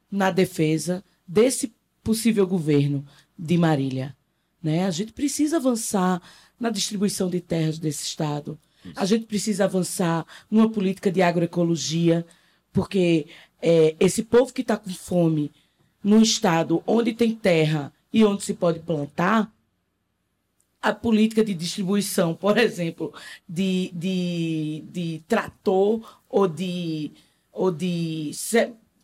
[0.09, 3.05] na defesa desse possível governo
[3.37, 4.15] de Marília,
[4.61, 4.85] né?
[4.85, 6.21] A gente precisa avançar
[6.59, 8.57] na distribuição de terras desse estado,
[8.95, 12.25] a gente precisa avançar numa política de agroecologia,
[12.73, 13.27] porque
[13.61, 15.51] é, esse povo que está com fome
[16.03, 19.51] num estado onde tem terra e onde se pode plantar,
[20.81, 23.11] a política de distribuição, por exemplo,
[23.49, 27.11] de, de, de trator ou de,
[27.51, 28.31] ou de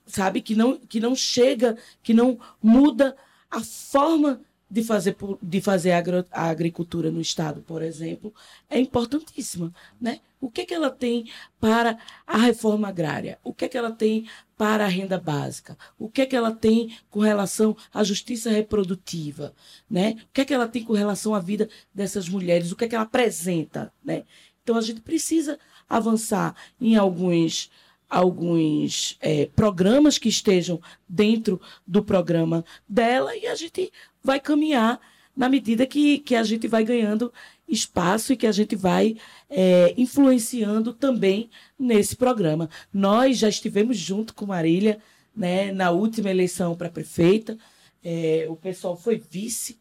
[0.06, 3.16] sabe que não que não chega, que não muda
[3.50, 4.42] a forma
[4.72, 5.92] de fazer, de fazer
[6.32, 8.34] a agricultura no Estado, por exemplo,
[8.70, 9.74] é importantíssima.
[10.00, 10.22] Né?
[10.40, 11.30] O que, é que ela tem
[11.60, 13.38] para a reforma agrária?
[13.44, 15.78] O que, é que ela tem para a renda básica?
[16.00, 19.54] O que, é que ela tem com relação à justiça reprodutiva?
[19.90, 20.16] Né?
[20.24, 22.72] O que, é que ela tem com relação à vida dessas mulheres?
[22.72, 23.92] O que, é que ela apresenta?
[24.02, 24.24] Né?
[24.64, 27.70] Então, a gente precisa avançar em alguns
[28.12, 33.90] alguns é, programas que estejam dentro do programa dela e a gente
[34.22, 35.00] vai caminhar
[35.36, 37.32] na medida que, que a gente vai ganhando
[37.66, 39.16] espaço e que a gente vai
[39.50, 42.70] é, influenciando também nesse programa.
[42.94, 45.00] Nós já estivemos junto com Marília
[45.34, 47.58] né, na última eleição para prefeita.
[48.04, 49.80] É, o pessoal foi vice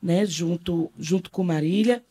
[0.00, 2.02] né, junto, junto com Marília.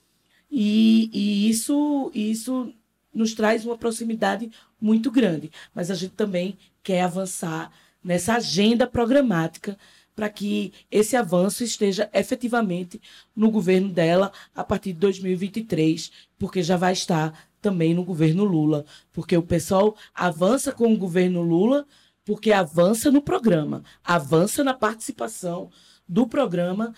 [0.51, 2.71] E, e isso, isso
[3.11, 5.51] nos traz uma proximidade muito grande.
[5.73, 7.71] Mas a gente também quer avançar
[8.03, 9.77] nessa agenda programática
[10.15, 12.99] para que esse avanço esteja efetivamente
[13.35, 18.83] no governo dela a partir de 2023, porque já vai estar também no governo Lula,
[19.13, 21.85] porque o pessoal avança com o governo Lula
[22.25, 25.69] porque avança no programa, avança na participação
[26.07, 26.93] do programa,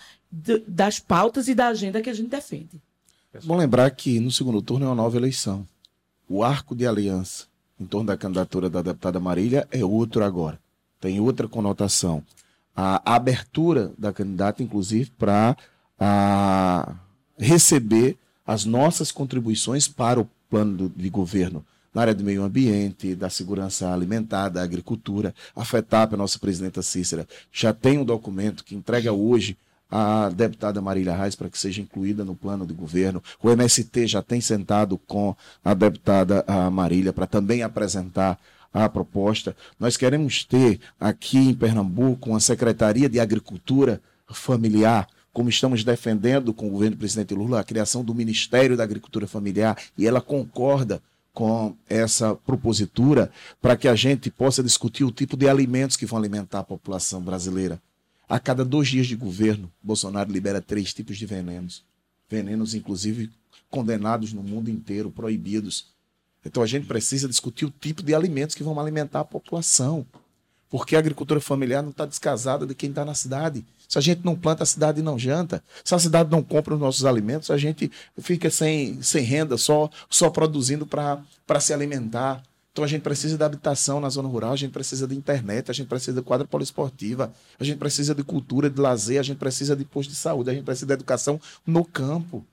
[0.66, 2.80] das pautas e da agenda que a gente defende.
[3.44, 5.66] Bom lembrar que no segundo turno é uma nova eleição.
[6.28, 7.49] O arco de aliança
[7.80, 10.58] em torno da candidatura da deputada Marília é outro agora.
[11.00, 12.22] Tem outra conotação
[12.76, 15.56] a abertura da candidata, inclusive, para
[17.38, 18.16] receber
[18.46, 23.92] as nossas contribuições para o plano de governo na área do meio ambiente, da segurança
[23.92, 25.34] alimentar, da agricultura.
[25.54, 29.58] A FETAP, a nossa presidenta Cícera, já tem um documento que entrega hoje
[29.90, 33.22] a deputada Marília Reis para que seja incluída no plano de governo.
[33.42, 38.38] O MST já tem sentado com a deputada Marília para também apresentar
[38.72, 39.56] a proposta.
[39.78, 46.68] Nós queremos ter aqui em Pernambuco uma Secretaria de Agricultura Familiar, como estamos defendendo com
[46.68, 51.02] o governo do presidente Lula, a criação do Ministério da Agricultura Familiar, e ela concorda
[51.32, 56.18] com essa propositura para que a gente possa discutir o tipo de alimentos que vão
[56.18, 57.80] alimentar a população brasileira.
[58.30, 61.82] A cada dois dias de governo, Bolsonaro libera três tipos de venenos.
[62.28, 63.28] Venenos, inclusive,
[63.68, 65.88] condenados no mundo inteiro, proibidos.
[66.46, 70.06] Então a gente precisa discutir o tipo de alimentos que vão alimentar a população.
[70.68, 73.64] Porque a agricultura familiar não está descasada de quem está na cidade.
[73.88, 75.60] Se a gente não planta, a cidade não janta.
[75.84, 79.90] Se a cidade não compra os nossos alimentos, a gente fica sem, sem renda, só,
[80.08, 82.44] só produzindo para se alimentar.
[82.72, 85.74] Então a gente precisa de habitação na zona rural, a gente precisa de internet, a
[85.74, 89.74] gente precisa de quadra poliesportiva, a gente precisa de cultura, de lazer, a gente precisa
[89.74, 92.46] de posto de saúde, a gente precisa de educação no campo.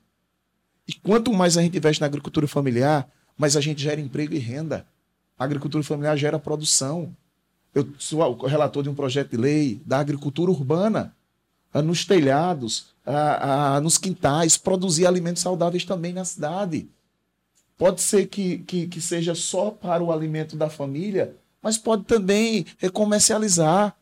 [0.86, 4.38] E quanto mais a gente investe na agricultura familiar, mais a gente gera emprego e
[4.38, 4.84] renda.
[5.38, 7.14] A agricultura familiar gera produção.
[7.72, 11.14] Eu sou o relator de um projeto de lei da agricultura urbana,
[11.84, 12.86] nos telhados,
[13.82, 16.88] nos quintais, produzir alimentos saudáveis também na cidade.
[17.78, 22.66] Pode ser que, que, que seja só para o alimento da família, mas pode também
[22.92, 23.96] comercializar.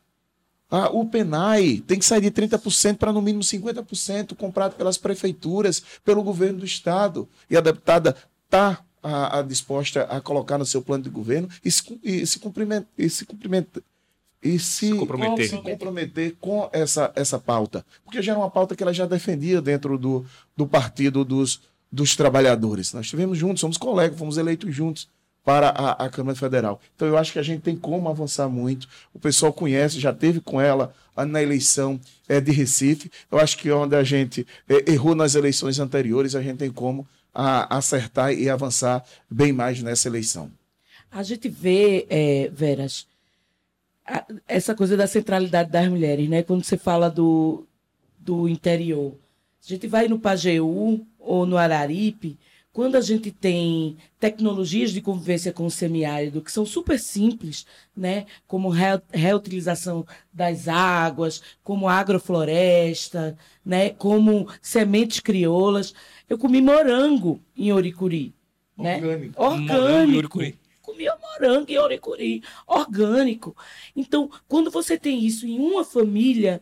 [0.69, 5.81] Ah, o PENAI tem que sair de 30% para no mínimo 50% comprado pelas prefeituras,
[6.03, 7.29] pelo governo do estado.
[7.49, 11.71] E a deputada está a, a disposta a colocar no seu plano de governo e
[11.71, 13.81] se, e se, cumprimenta, e se cumprimenta
[14.41, 15.49] e se, se, comprometer.
[15.49, 17.85] se comprometer com essa, essa pauta.
[18.03, 21.61] Porque já era uma pauta que ela já defendia dentro do, do partido dos,
[21.91, 22.93] dos trabalhadores.
[22.93, 25.07] Nós estivemos juntos, somos colegas, fomos eleitos juntos
[25.43, 26.81] para a, a, Câmara Federal.
[26.95, 28.87] Então eu acho que a gente tem como avançar muito.
[29.13, 33.09] O pessoal conhece, já teve com ela na eleição é, de Recife.
[33.31, 37.07] Eu acho que onde a gente é, errou nas eleições anteriores, a gente tem como
[37.33, 40.51] a, acertar e avançar bem mais nessa eleição.
[41.09, 43.07] A gente vê, é, Veras,
[44.05, 46.43] a, essa coisa da centralidade das mulheres, né?
[46.43, 47.65] Quando você fala do,
[48.19, 49.13] do interior.
[49.65, 52.39] A gente vai no Pajeú ou no Araripe,
[52.71, 58.27] quando a gente tem tecnologias de convivência com o semiárido que são super simples, né,
[58.47, 58.69] como
[59.11, 63.35] reutilização das águas, como agrofloresta,
[63.65, 65.93] né, como sementes crioulas.
[66.29, 68.33] Eu comi morango em Oricuri.
[68.77, 68.97] Né?
[69.35, 69.43] Orgânico.
[69.43, 70.39] Orgânico.
[70.79, 72.43] Comi morango em Oricuri.
[72.67, 73.57] Orgânico.
[73.95, 76.61] Então, quando você tem isso em uma família,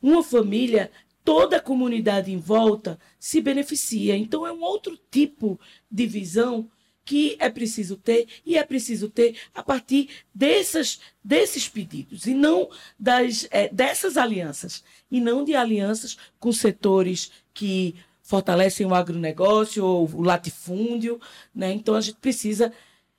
[0.00, 0.88] uma família
[1.26, 4.16] toda a comunidade em volta se beneficia.
[4.16, 5.58] Então, é um outro tipo
[5.90, 6.70] de visão
[7.04, 12.70] que é preciso ter e é preciso ter a partir dessas, desses pedidos e não
[12.98, 20.08] das, é, dessas alianças e não de alianças com setores que fortalecem o agronegócio ou
[20.08, 21.20] o latifúndio,
[21.54, 21.72] né?
[21.72, 22.72] Então a gente precisa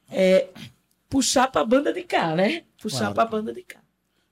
[0.09, 0.49] é,
[1.09, 2.63] puxar para a banda de cá, né?
[2.81, 3.15] Puxar claro.
[3.15, 3.79] para a banda de cá.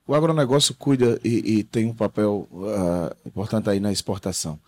[0.06, 4.58] O agronegócio cuida e, e tem um papel uh, importante aí na exportação.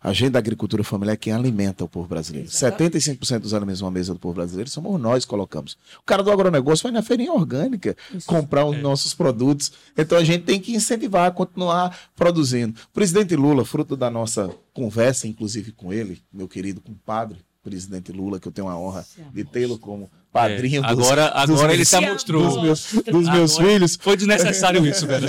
[0.00, 2.48] A agenda da agricultura familiar é quem alimenta o povo brasileiro.
[2.48, 2.98] Exatamente.
[2.98, 5.76] 75% dos alimentos na mesa do povo brasileiro somos nós que colocamos.
[6.00, 8.26] O cara do agronegócio vai na feirinha orgânica Isso.
[8.26, 8.80] comprar os é.
[8.80, 9.72] nossos produtos.
[9.96, 12.78] Então a gente tem que incentivar a continuar produzindo.
[12.90, 18.38] O presidente Lula, fruto da nossa conversa, inclusive com ele, meu querido compadre, presidente Lula,
[18.38, 20.08] que eu tenho a honra de tê-lo como
[20.40, 20.84] padrinho.
[20.84, 22.44] É, agora dos, agora dos ele está mostrou.
[22.44, 23.98] Dos meus, dos meus filhos.
[24.00, 25.28] Foi desnecessário isso, velho.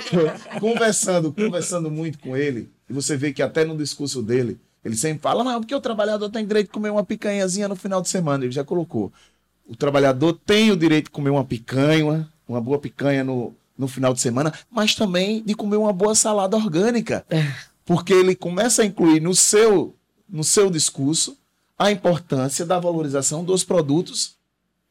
[0.60, 5.22] conversando, conversando muito com ele, e você vê que até no discurso dele, ele sempre
[5.22, 8.44] fala, não, porque o trabalhador tem direito de comer uma picanhazinha no final de semana.
[8.44, 9.12] Ele já colocou.
[9.66, 14.12] O trabalhador tem o direito de comer uma picanha, uma boa picanha no, no final
[14.12, 17.24] de semana, mas também de comer uma boa salada orgânica.
[17.30, 17.50] É.
[17.84, 19.94] Porque ele começa a incluir no seu,
[20.28, 21.36] no seu discurso
[21.78, 24.36] a importância da valorização dos produtos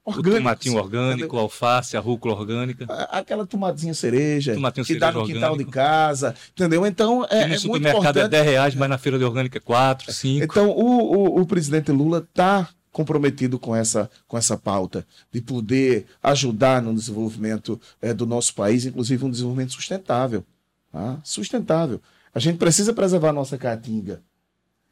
[0.06, 2.86] O tomatinho orgânico, alface, a rúcula orgânica.
[3.10, 5.40] Aquela tomatinha cereja tomatinho que cereja dá no orgânico.
[5.40, 6.86] quintal de casa, entendeu?
[6.86, 8.20] Então, é, no é muito importante.
[8.20, 10.44] é 10 reais, mas na feira de orgânica é 4, 5.
[10.44, 16.06] Então, o, o, o presidente Lula está comprometido com essa, com essa pauta, de poder
[16.22, 20.46] ajudar no desenvolvimento é, do nosso país, inclusive um desenvolvimento sustentável.
[20.92, 21.20] Tá?
[21.24, 22.00] Sustentável.
[22.36, 24.22] A gente precisa preservar a nossa caatinga.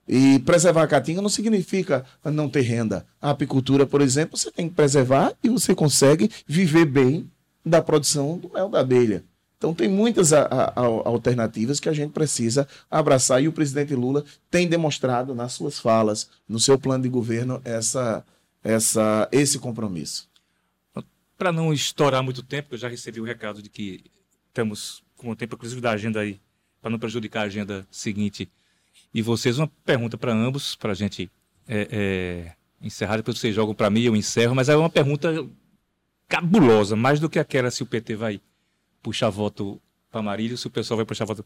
[0.07, 3.05] E preservar a caatinga não significa não ter renda.
[3.21, 7.29] A apicultura, por exemplo, você tem que preservar e você consegue viver bem
[7.65, 9.23] da produção do mel da abelha.
[9.57, 14.25] Então tem muitas a, a, alternativas que a gente precisa abraçar e o presidente Lula
[14.49, 18.25] tem demonstrado nas suas falas, no seu plano de governo, essa,
[18.63, 20.27] essa, esse compromisso.
[21.37, 24.03] Para não estourar muito tempo, eu já recebi o recado de que
[24.47, 26.39] estamos com o tempo, inclusive, da agenda aí,
[26.81, 28.49] para não prejudicar a agenda seguinte
[29.13, 29.57] e vocês.
[29.57, 31.29] Uma pergunta para ambos, para a gente
[31.67, 33.17] é, é, encerrar.
[33.17, 34.55] Depois vocês jogam para mim, eu encerro.
[34.55, 35.47] Mas é uma pergunta
[36.27, 38.41] cabulosa, mais do que aquela se o PT vai
[39.01, 41.43] puxar voto para Marília, se o pessoal vai puxar voto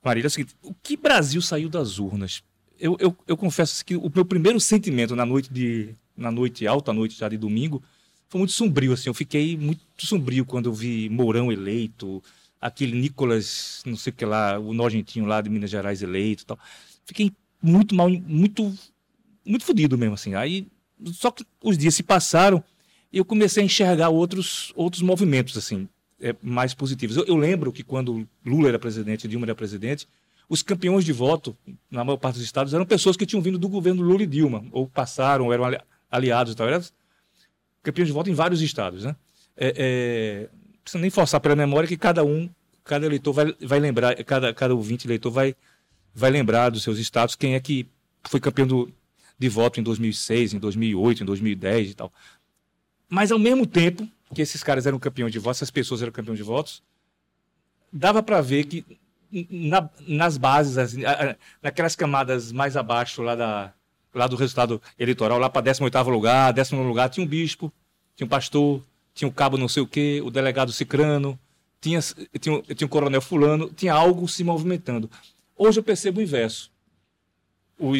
[0.00, 0.26] para Marília.
[0.26, 2.42] É o seguinte: o que Brasil saiu das urnas?
[2.78, 6.92] Eu, eu, eu confesso que o meu primeiro sentimento na noite de na noite alta,
[6.92, 7.82] a noite já de domingo,
[8.28, 9.08] foi muito sombrio assim.
[9.08, 12.22] Eu fiquei muito sombrio quando eu vi Mourão eleito,
[12.60, 16.58] aquele Nicolas, não sei o que lá, o nojentinho lá de Minas Gerais eleito, tal
[17.04, 17.32] fiquei
[17.62, 18.72] muito mal, muito,
[19.44, 20.34] muito fodido mesmo, assim.
[20.34, 20.66] Aí,
[21.06, 22.62] só que os dias se passaram
[23.12, 25.88] e eu comecei a enxergar outros, outros movimentos, assim.
[26.20, 27.16] é, mais positivas.
[27.16, 30.08] Eu, eu, lembro que quando Lula era presidente, Dilma era presidente,
[30.48, 31.56] os campeões de voto,
[31.90, 34.64] na maior parte dos estados, eram pessoas que tinham vindo do governo Lula e Dilma,
[34.72, 35.64] ou passaram, eram
[36.10, 36.66] aliados e tal.
[36.66, 36.82] Eram
[37.82, 39.04] campeões de voto em vários estados.
[39.04, 39.14] Né?
[39.56, 40.48] É, é,
[40.82, 42.48] precisa nem forçar pela memória que cada um,
[42.84, 45.54] cada eleitor vai, vai lembrar, cada, cada ouvinte eleitor vai,
[46.14, 47.86] vai lembrar dos seus estados quem é que
[48.24, 48.92] foi campeão do,
[49.38, 52.12] de voto em 2006, em 2008, em 2010 e tal.
[53.08, 56.38] Mas, ao mesmo tempo que esses caras eram campeões de votos, essas pessoas eram campeões
[56.38, 56.82] de votos,
[57.92, 58.84] dava para ver que
[59.50, 60.96] na, nas bases,
[61.62, 63.72] naquelas camadas mais abaixo lá, da,
[64.14, 67.72] lá do resultado eleitoral, lá para 18 lugar, 19 lugar, tinha um bispo,
[68.16, 68.82] tinha um pastor,
[69.14, 71.38] tinha um cabo não sei o quê, o delegado Cicrano,
[71.80, 72.00] tinha,
[72.40, 75.10] tinha, tinha um coronel fulano, tinha algo se movimentando.
[75.56, 76.74] Hoje eu percebo o inverso
[77.78, 77.92] o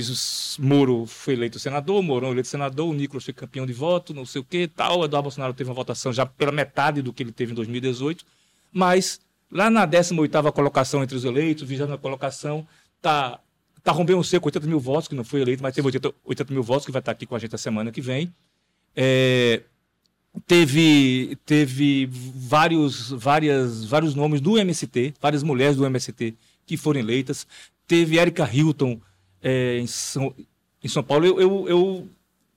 [0.58, 4.40] Moro foi eleito senador, Mourão eleito senador, o Nicolas foi campeão de voto, não sei
[4.40, 5.00] o que, tal.
[5.00, 8.24] O Eduardo Bolsonaro teve uma votação já pela metade do que ele teve em 2018,
[8.72, 12.66] mas lá na 18ª colocação entre os eleitos, 20 colocação,
[13.02, 13.40] tá,
[13.82, 16.62] tá rompendo seco 80 mil votos, que não foi eleito, mas teve 80, 80 mil
[16.62, 18.32] votos, que vai estar aqui com a gente a semana que vem.
[18.94, 19.62] É,
[20.46, 26.36] teve teve vários, várias, vários nomes do MST, várias mulheres do MST
[26.66, 27.46] que foram eleitas.
[27.86, 29.00] Teve Erika Hilton,
[29.42, 30.34] é, em, São,
[30.82, 32.08] em São Paulo, eu, eu, eu,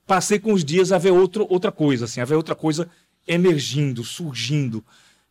[0.06, 2.88] passei com os dias a ver outro, outra coisa, assim, a ver outra coisa
[3.26, 4.82] emergindo, surgindo.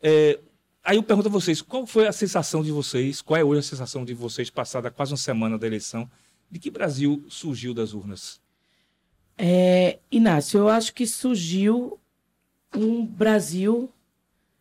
[0.02, 0.40] É,
[0.84, 3.64] aí eu pergunto a vocês, qual foi a sensação de vocês, qual é hoje a
[3.64, 6.10] sensação de vocês, passada quase uma semana da eleição,
[6.50, 8.40] de que Brasil surgiu das urnas?
[9.38, 12.00] É, Inácio, eu acho que surgiu
[12.76, 13.90] um Brasil.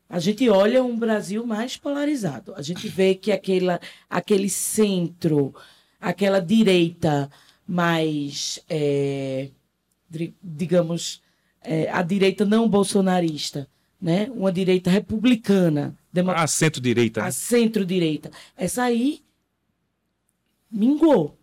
[0.08, 2.54] A gente olha um Brasil mais polarizado.
[2.54, 5.54] A gente vê que aquela, aquele centro
[6.00, 7.30] aquela direita
[7.66, 9.48] mais, é,
[10.42, 11.20] digamos,
[11.62, 13.68] é, a direita não bolsonarista,
[14.00, 14.30] né?
[14.32, 15.96] uma direita republicana.
[16.34, 17.20] A centro-direita.
[17.20, 17.26] Né?
[17.26, 18.30] A centro-direita.
[18.56, 19.20] Essa aí
[20.70, 21.36] mingou.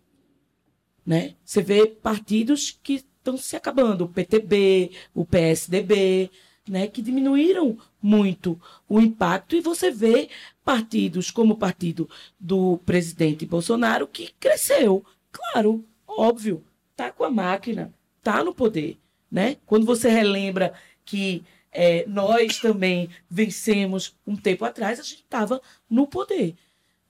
[1.04, 1.34] Né?
[1.44, 6.30] Você vê partidos que estão se acabando, o PTB, o PSDB,
[6.68, 10.28] né, que diminuíram muito o impacto, e você vê
[10.64, 12.08] partidos como o partido
[12.38, 15.04] do presidente Bolsonaro, que cresceu.
[15.30, 18.98] Claro, óbvio, está com a máquina, está no poder.
[19.30, 19.56] Né?
[19.66, 20.72] Quando você relembra
[21.04, 25.60] que é, nós também vencemos um tempo atrás, a gente estava
[25.90, 26.54] no poder.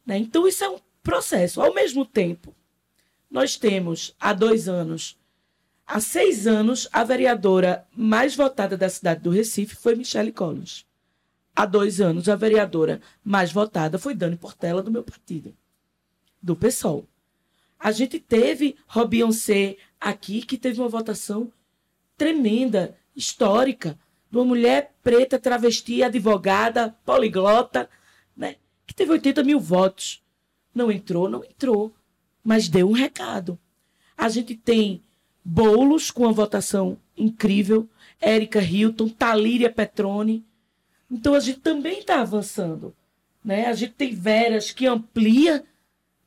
[0.06, 0.18] Né?
[0.18, 1.60] Então, isso é um processo.
[1.60, 2.54] Ao mesmo tempo,
[3.30, 5.18] nós temos, há dois anos,
[5.86, 10.86] há seis anos, a vereadora mais votada da cidade do Recife foi Michele Collins
[11.54, 15.54] há dois anos, a vereadora mais votada foi Dani Portela, do meu partido,
[16.42, 17.06] do PSOL.
[17.78, 21.52] A gente teve Robionce aqui, que teve uma votação
[22.16, 23.98] tremenda, histórica,
[24.30, 27.88] de uma mulher preta, travesti, advogada, poliglota,
[28.36, 28.56] né?
[28.86, 30.22] que teve 80 mil votos.
[30.74, 31.94] Não entrou, não entrou,
[32.42, 33.58] mas deu um recado.
[34.16, 35.03] A gente tem
[35.44, 37.88] Boulos com uma votação incrível,
[38.20, 40.44] Érica Hilton, Talíria Petrone,
[41.10, 42.94] então a gente também está avançando.
[43.44, 43.66] Né?
[43.66, 45.64] A gente tem Veras que amplia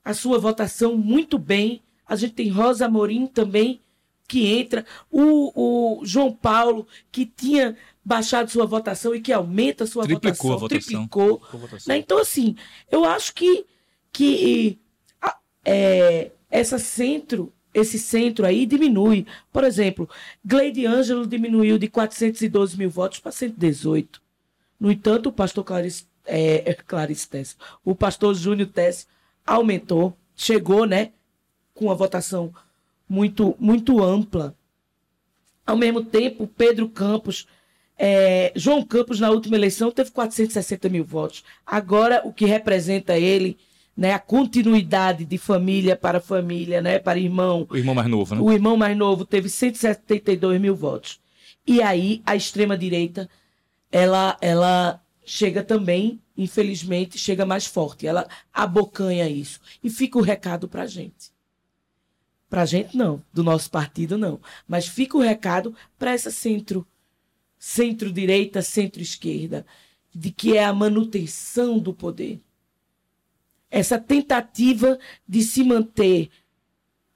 [0.03, 1.81] a sua votação muito bem.
[2.05, 3.81] A gente tem Rosa Amorim também
[4.27, 4.85] que entra.
[5.11, 10.57] O, o João Paulo, que tinha baixado sua votação e que aumenta a sua triplicou
[10.57, 10.57] votação.
[10.57, 11.07] A votação.
[11.07, 11.41] Triplicou.
[11.51, 11.93] A votação.
[11.93, 11.99] Né?
[11.99, 12.55] Então, assim,
[12.91, 13.65] eu acho que,
[14.11, 14.79] que
[15.65, 19.25] é, essa centro, esse centro aí diminui.
[19.51, 20.09] Por exemplo,
[20.43, 24.21] Gleide Ângelo diminuiu de 412 mil votos para 118.
[24.79, 29.07] No entanto, o pastor Clarice, é, é, Clarice Tess, o pastor Júnior Tess
[29.45, 31.11] aumentou, chegou, né,
[31.73, 32.53] com uma votação
[33.07, 34.55] muito, muito ampla.
[35.65, 37.47] Ao mesmo tempo, Pedro Campos,
[37.97, 41.43] é, João Campos, na última eleição, teve 460 mil votos.
[41.65, 43.57] Agora, o que representa ele,
[43.97, 47.65] né, a continuidade de família para família, né, para irmão.
[47.67, 48.41] O irmão mais novo, né?
[48.41, 51.19] O irmão mais novo teve 172 mil votos.
[51.65, 53.27] E aí, a extrema-direita
[53.91, 58.05] ela, ela chega também, infelizmente, chega mais forte.
[58.05, 59.59] Ela abocanha isso.
[59.83, 61.31] E fica o recado para a gente.
[62.49, 63.21] Para a gente, não.
[63.33, 64.39] Do nosso partido, não.
[64.67, 66.85] Mas fica o recado para essa centro,
[67.57, 69.65] centro-direita, centro-esquerda,
[70.13, 72.39] de que é a manutenção do poder.
[73.69, 74.97] Essa tentativa
[75.27, 76.29] de se manter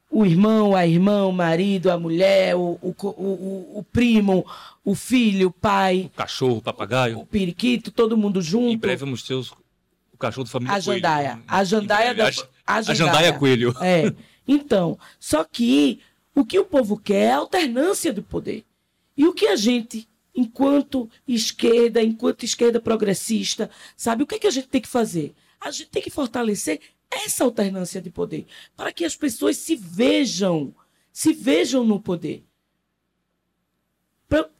[0.09, 4.45] o irmão, a irmã, o marido, a mulher, o, o, o, o primo,
[4.83, 6.09] o filho, o pai.
[6.13, 7.19] O cachorro, o papagaio.
[7.19, 8.73] O periquito, todo mundo junto.
[8.73, 9.51] Em breve vamos ter os,
[10.11, 11.29] o cachorro da família A jandaia.
[11.29, 11.43] Coelho.
[11.47, 12.27] A jandaia da.
[12.27, 12.51] A, jandaia.
[12.67, 13.75] a jandaia coelho.
[13.81, 14.13] É.
[14.45, 16.01] Então, só que
[16.35, 18.65] o que o povo quer é a alternância do poder.
[19.15, 24.23] E o que a gente enquanto esquerda, enquanto esquerda progressista, sabe?
[24.23, 25.33] O que, é que a gente tem que fazer?
[25.61, 30.73] A gente tem que fortalecer essa alternância de poder para que as pessoas se vejam,
[31.13, 32.43] se vejam no poder.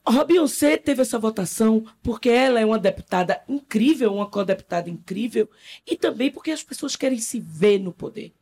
[0.04, 5.49] A Beyoncé teve essa votação porque ela é uma deputada incrível, uma co-deputada incrível,
[5.88, 8.34] e também porque as pessoas querem se ver no poder.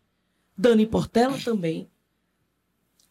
[0.57, 1.87] Dani Portela também.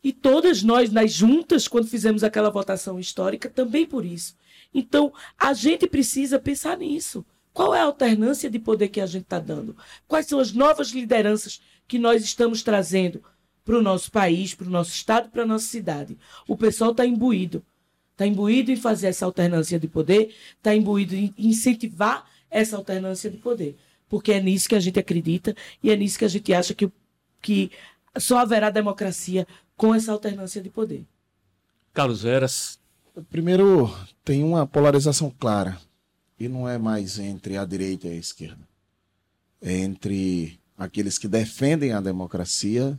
[0.03, 4.36] E todas nós, nas juntas, quando fizemos aquela votação histórica, também por isso.
[4.74, 7.24] Então, a gente precisa pensar nisso.
[7.59, 9.76] Qual é a alternância de poder que a gente está dando?
[10.06, 13.20] Quais são as novas lideranças que nós estamos trazendo
[13.64, 16.16] para o nosso país, para o nosso estado, para a nossa cidade?
[16.46, 17.61] O pessoal está imbuído
[18.12, 23.38] está imbuído em fazer essa alternância de poder, está imbuído em incentivar essa alternância de
[23.38, 23.76] poder.
[24.09, 25.52] Porque é nisso que a gente acredita
[25.82, 26.88] e é nisso que a gente acha que,
[27.42, 27.72] que
[28.18, 31.04] só haverá democracia com essa alternância de poder.
[31.92, 32.78] Carlos Veras.
[33.28, 33.92] Primeiro,
[34.24, 35.76] tem uma polarização clara.
[36.39, 38.68] E não é mais entre a direita e a esquerda.
[39.61, 42.99] É entre aqueles que defendem a democracia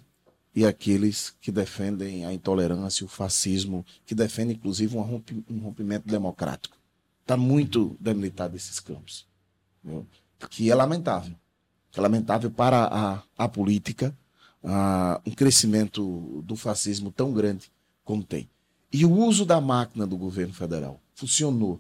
[0.54, 5.22] e aqueles que defendem a intolerância, o fascismo, que defendem inclusive um
[5.62, 6.78] rompimento democrático.
[7.22, 9.26] Está muito debilitado esses campos.
[9.84, 10.06] Viu?
[10.50, 11.36] Que é lamentável.
[11.96, 14.16] É lamentável para a, a política
[14.64, 17.72] a, um crescimento do fascismo tão grande
[18.04, 18.50] como tem.
[18.92, 21.80] E o uso da máquina do governo federal funcionou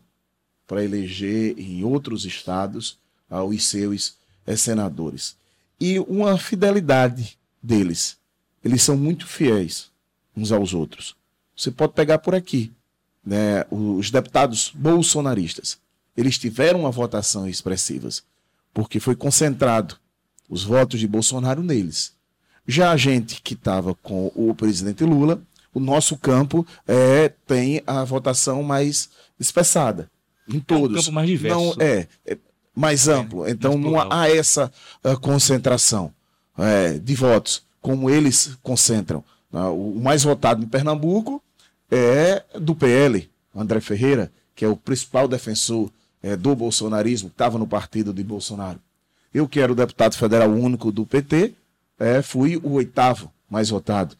[0.69, 2.97] para eleger em outros estados
[3.27, 4.13] ah, os seus
[4.55, 5.35] senadores.
[5.81, 8.19] E uma fidelidade deles
[8.63, 9.89] eles são muito fiéis
[10.35, 11.15] uns aos outros.
[11.55, 12.71] Você pode pegar por aqui,
[13.25, 15.77] né, os deputados bolsonaristas.
[16.15, 18.23] Eles tiveram uma votação expressivas,
[18.73, 19.97] porque foi concentrado
[20.49, 22.13] os votos de Bolsonaro neles.
[22.67, 25.41] Já a gente que estava com o presidente Lula,
[25.73, 29.09] o nosso campo é, tem a votação mais
[29.39, 30.09] espessada
[30.49, 30.97] em todos.
[30.97, 31.59] É um campo mais diverso.
[31.59, 32.37] Não, é, é
[32.75, 33.45] mais é, amplo.
[33.45, 34.71] É, então não há essa
[35.03, 36.13] uh, concentração
[36.57, 39.23] é, de votos como eles concentram.
[39.51, 39.61] Né?
[39.63, 41.41] O mais votado em Pernambuco
[41.89, 45.89] é do PL, André Ferreira, que é o principal defensor
[46.21, 48.79] é, do bolsonarismo, que estava no partido de Bolsonaro.
[49.33, 51.53] Eu, que era o deputado federal único do PT,
[51.99, 54.15] é, fui o oitavo mais votado.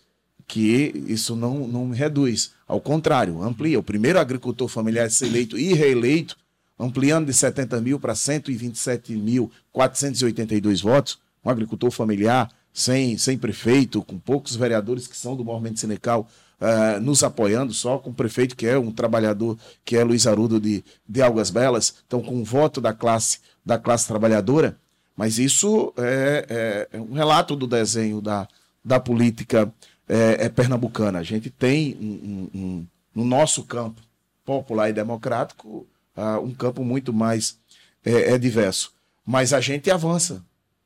[0.49, 2.51] Que isso não, não reduz.
[2.67, 3.79] Ao contrário, amplia.
[3.79, 6.35] O primeiro agricultor familiar a ser eleito e reeleito,
[6.77, 11.19] ampliando de 70 mil para 127.482 votos.
[11.45, 16.27] Um agricultor familiar sem, sem prefeito, com poucos vereadores que são do movimento sindical
[16.59, 20.59] uh, nos apoiando, só com o prefeito que é um trabalhador, que é Luiz Arudo
[20.59, 24.77] de, de Algas Belas, então com o voto da classe, da classe trabalhadora.
[25.15, 28.47] Mas isso é, é, é um relato do desenho da,
[28.83, 29.71] da política
[30.09, 31.19] é, é pernambucana.
[31.19, 34.01] A gente tem um, um, um, no nosso campo
[34.43, 35.85] popular e democrático
[36.17, 37.57] uh, um campo muito mais
[38.03, 38.91] é, é diverso.
[39.25, 40.43] Mas a gente avança.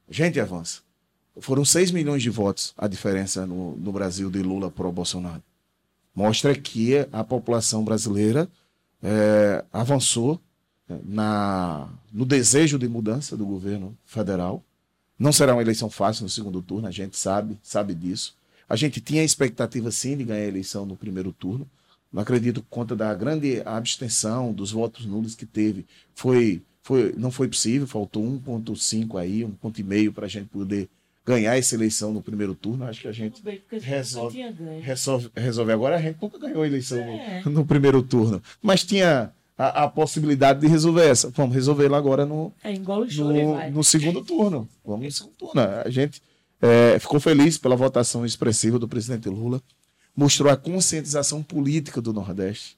[0.10, 0.82] A gente avança.
[1.40, 5.42] Foram 6 milhões de votos a diferença no, no Brasil de Lula para o Bolsonaro.
[6.14, 8.48] Mostra que a população brasileira
[9.02, 10.40] é, avançou
[10.88, 14.62] é, na, no desejo de mudança do governo federal.
[15.18, 18.36] Não será uma eleição fácil no segundo turno, a gente sabe, sabe disso.
[18.68, 21.68] A gente tinha a expectativa sim de ganhar a eleição no primeiro turno.
[22.12, 25.86] Não acredito por conta da grande abstenção dos votos nulos que teve.
[26.14, 30.48] Foi, foi, não foi possível, faltou 1,5 aí, um ponto e meio para a gente
[30.48, 30.88] poder
[31.26, 34.42] ganhar essa eleição no primeiro turno, acho que a gente, bem, a gente resolve,
[34.82, 35.72] resolve, resolve.
[35.72, 37.42] Agora a gente nunca ganhou a eleição é.
[37.46, 41.30] no, no, primeiro turno, mas tinha a, a, possibilidade de resolver essa.
[41.30, 44.68] Vamos resolvê-la agora no, é, no, no, segundo turno.
[44.86, 45.62] Vamos no segundo turno.
[45.62, 46.22] A gente
[46.64, 49.62] é, ficou feliz pela votação expressiva do presidente Lula,
[50.16, 52.78] mostrou a conscientização política do Nordeste,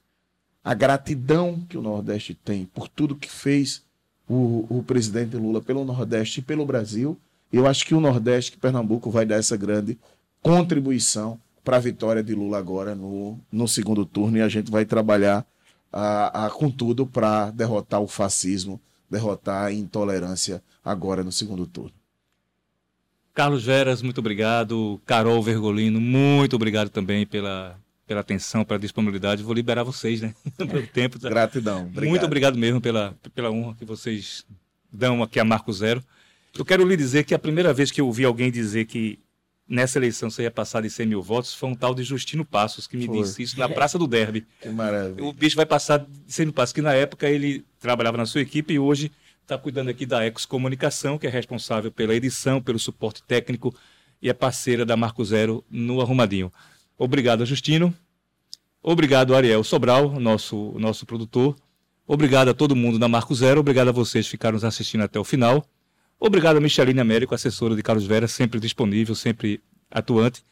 [0.64, 3.84] a gratidão que o Nordeste tem por tudo que fez
[4.28, 7.16] o, o presidente Lula pelo Nordeste e pelo Brasil.
[7.52, 9.96] Eu acho que o Nordeste, que Pernambuco, vai dar essa grande
[10.42, 14.38] contribuição para a vitória de Lula agora no, no segundo turno.
[14.38, 15.46] E a gente vai trabalhar
[15.92, 21.92] a, a, com tudo para derrotar o fascismo, derrotar a intolerância agora no segundo turno.
[23.36, 24.98] Carlos Veras, muito obrigado.
[25.04, 29.42] Carol Vergolino, muito obrigado também pela, pela atenção, pela disponibilidade.
[29.42, 30.34] Vou liberar vocês, né?
[30.56, 31.18] Pelo tempo.
[31.18, 31.82] Gratidão.
[31.82, 32.08] Obrigado.
[32.08, 34.46] Muito obrigado mesmo pela, pela honra que vocês
[34.90, 36.02] dão aqui a Marco Zero.
[36.56, 39.18] Eu quero lhe dizer que a primeira vez que eu ouvi alguém dizer que
[39.68, 42.86] nessa eleição você ia passar de 100 mil votos foi um tal de Justino Passos
[42.86, 44.46] que me disse isso na Praça do Derby.
[44.62, 45.22] Que maravilha.
[45.22, 48.40] O bicho vai passar de 100 mil passos, que na época ele trabalhava na sua
[48.40, 49.12] equipe e hoje
[49.46, 53.72] está cuidando aqui da Ecos Comunicação, que é responsável pela edição, pelo suporte técnico
[54.20, 56.52] e é parceira da Marco Zero no Arrumadinho.
[56.98, 57.94] Obrigado, Justino.
[58.82, 61.54] Obrigado, Ariel Sobral, nosso, nosso produtor.
[62.08, 63.60] Obrigado a todo mundo da Marco Zero.
[63.60, 65.64] Obrigado a vocês que ficaram nos assistindo até o final.
[66.18, 70.42] Obrigado a Micheline Américo, assessora de Carlos Vera, sempre disponível, sempre atuante.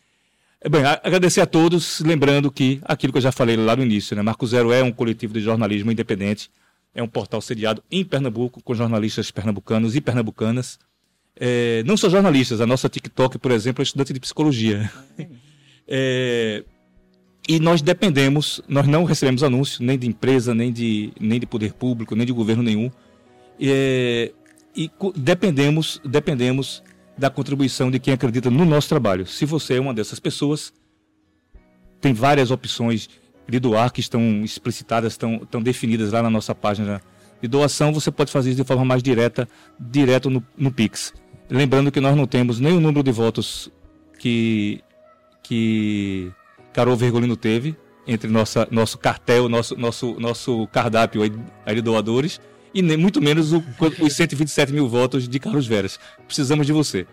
[0.60, 4.14] É, bem, agradecer a todos, lembrando que aquilo que eu já falei lá no início,
[4.14, 4.22] né?
[4.22, 6.48] Marco Zero é um coletivo de jornalismo independente,
[6.94, 10.78] é um portal sediado em Pernambuco, com jornalistas pernambucanos e pernambucanas.
[11.36, 14.90] É, não só jornalistas, a nossa TikTok, por exemplo, é estudante de psicologia.
[15.86, 16.64] É,
[17.46, 21.74] e nós dependemos, nós não recebemos anúncio nem de empresa, nem de, nem de poder
[21.74, 22.90] público, nem de governo nenhum.
[23.60, 24.32] É,
[24.74, 26.82] e dependemos, dependemos
[27.18, 29.26] da contribuição de quem acredita no nosso trabalho.
[29.26, 30.72] Se você é uma dessas pessoas,
[32.00, 33.10] tem várias opções
[33.48, 37.00] de doar que estão explicitadas, estão, estão definidas lá na nossa página
[37.40, 37.92] de doação.
[37.92, 41.12] Você pode fazer isso de forma mais direta, direto no, no Pix.
[41.48, 43.70] Lembrando que nós não temos nem o número de votos
[44.18, 44.80] que,
[45.42, 46.32] que
[46.72, 47.76] Carol Vergolino teve
[48.06, 52.40] entre nossa, nosso cartel, nosso, nosso, nosso cardápio aí de doadores
[52.72, 53.62] e nem muito menos o,
[54.00, 55.98] os 127 mil votos de Carlos Veras.
[56.26, 57.06] Precisamos de você.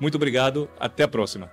[0.00, 1.50] Muito obrigado, até a próxima.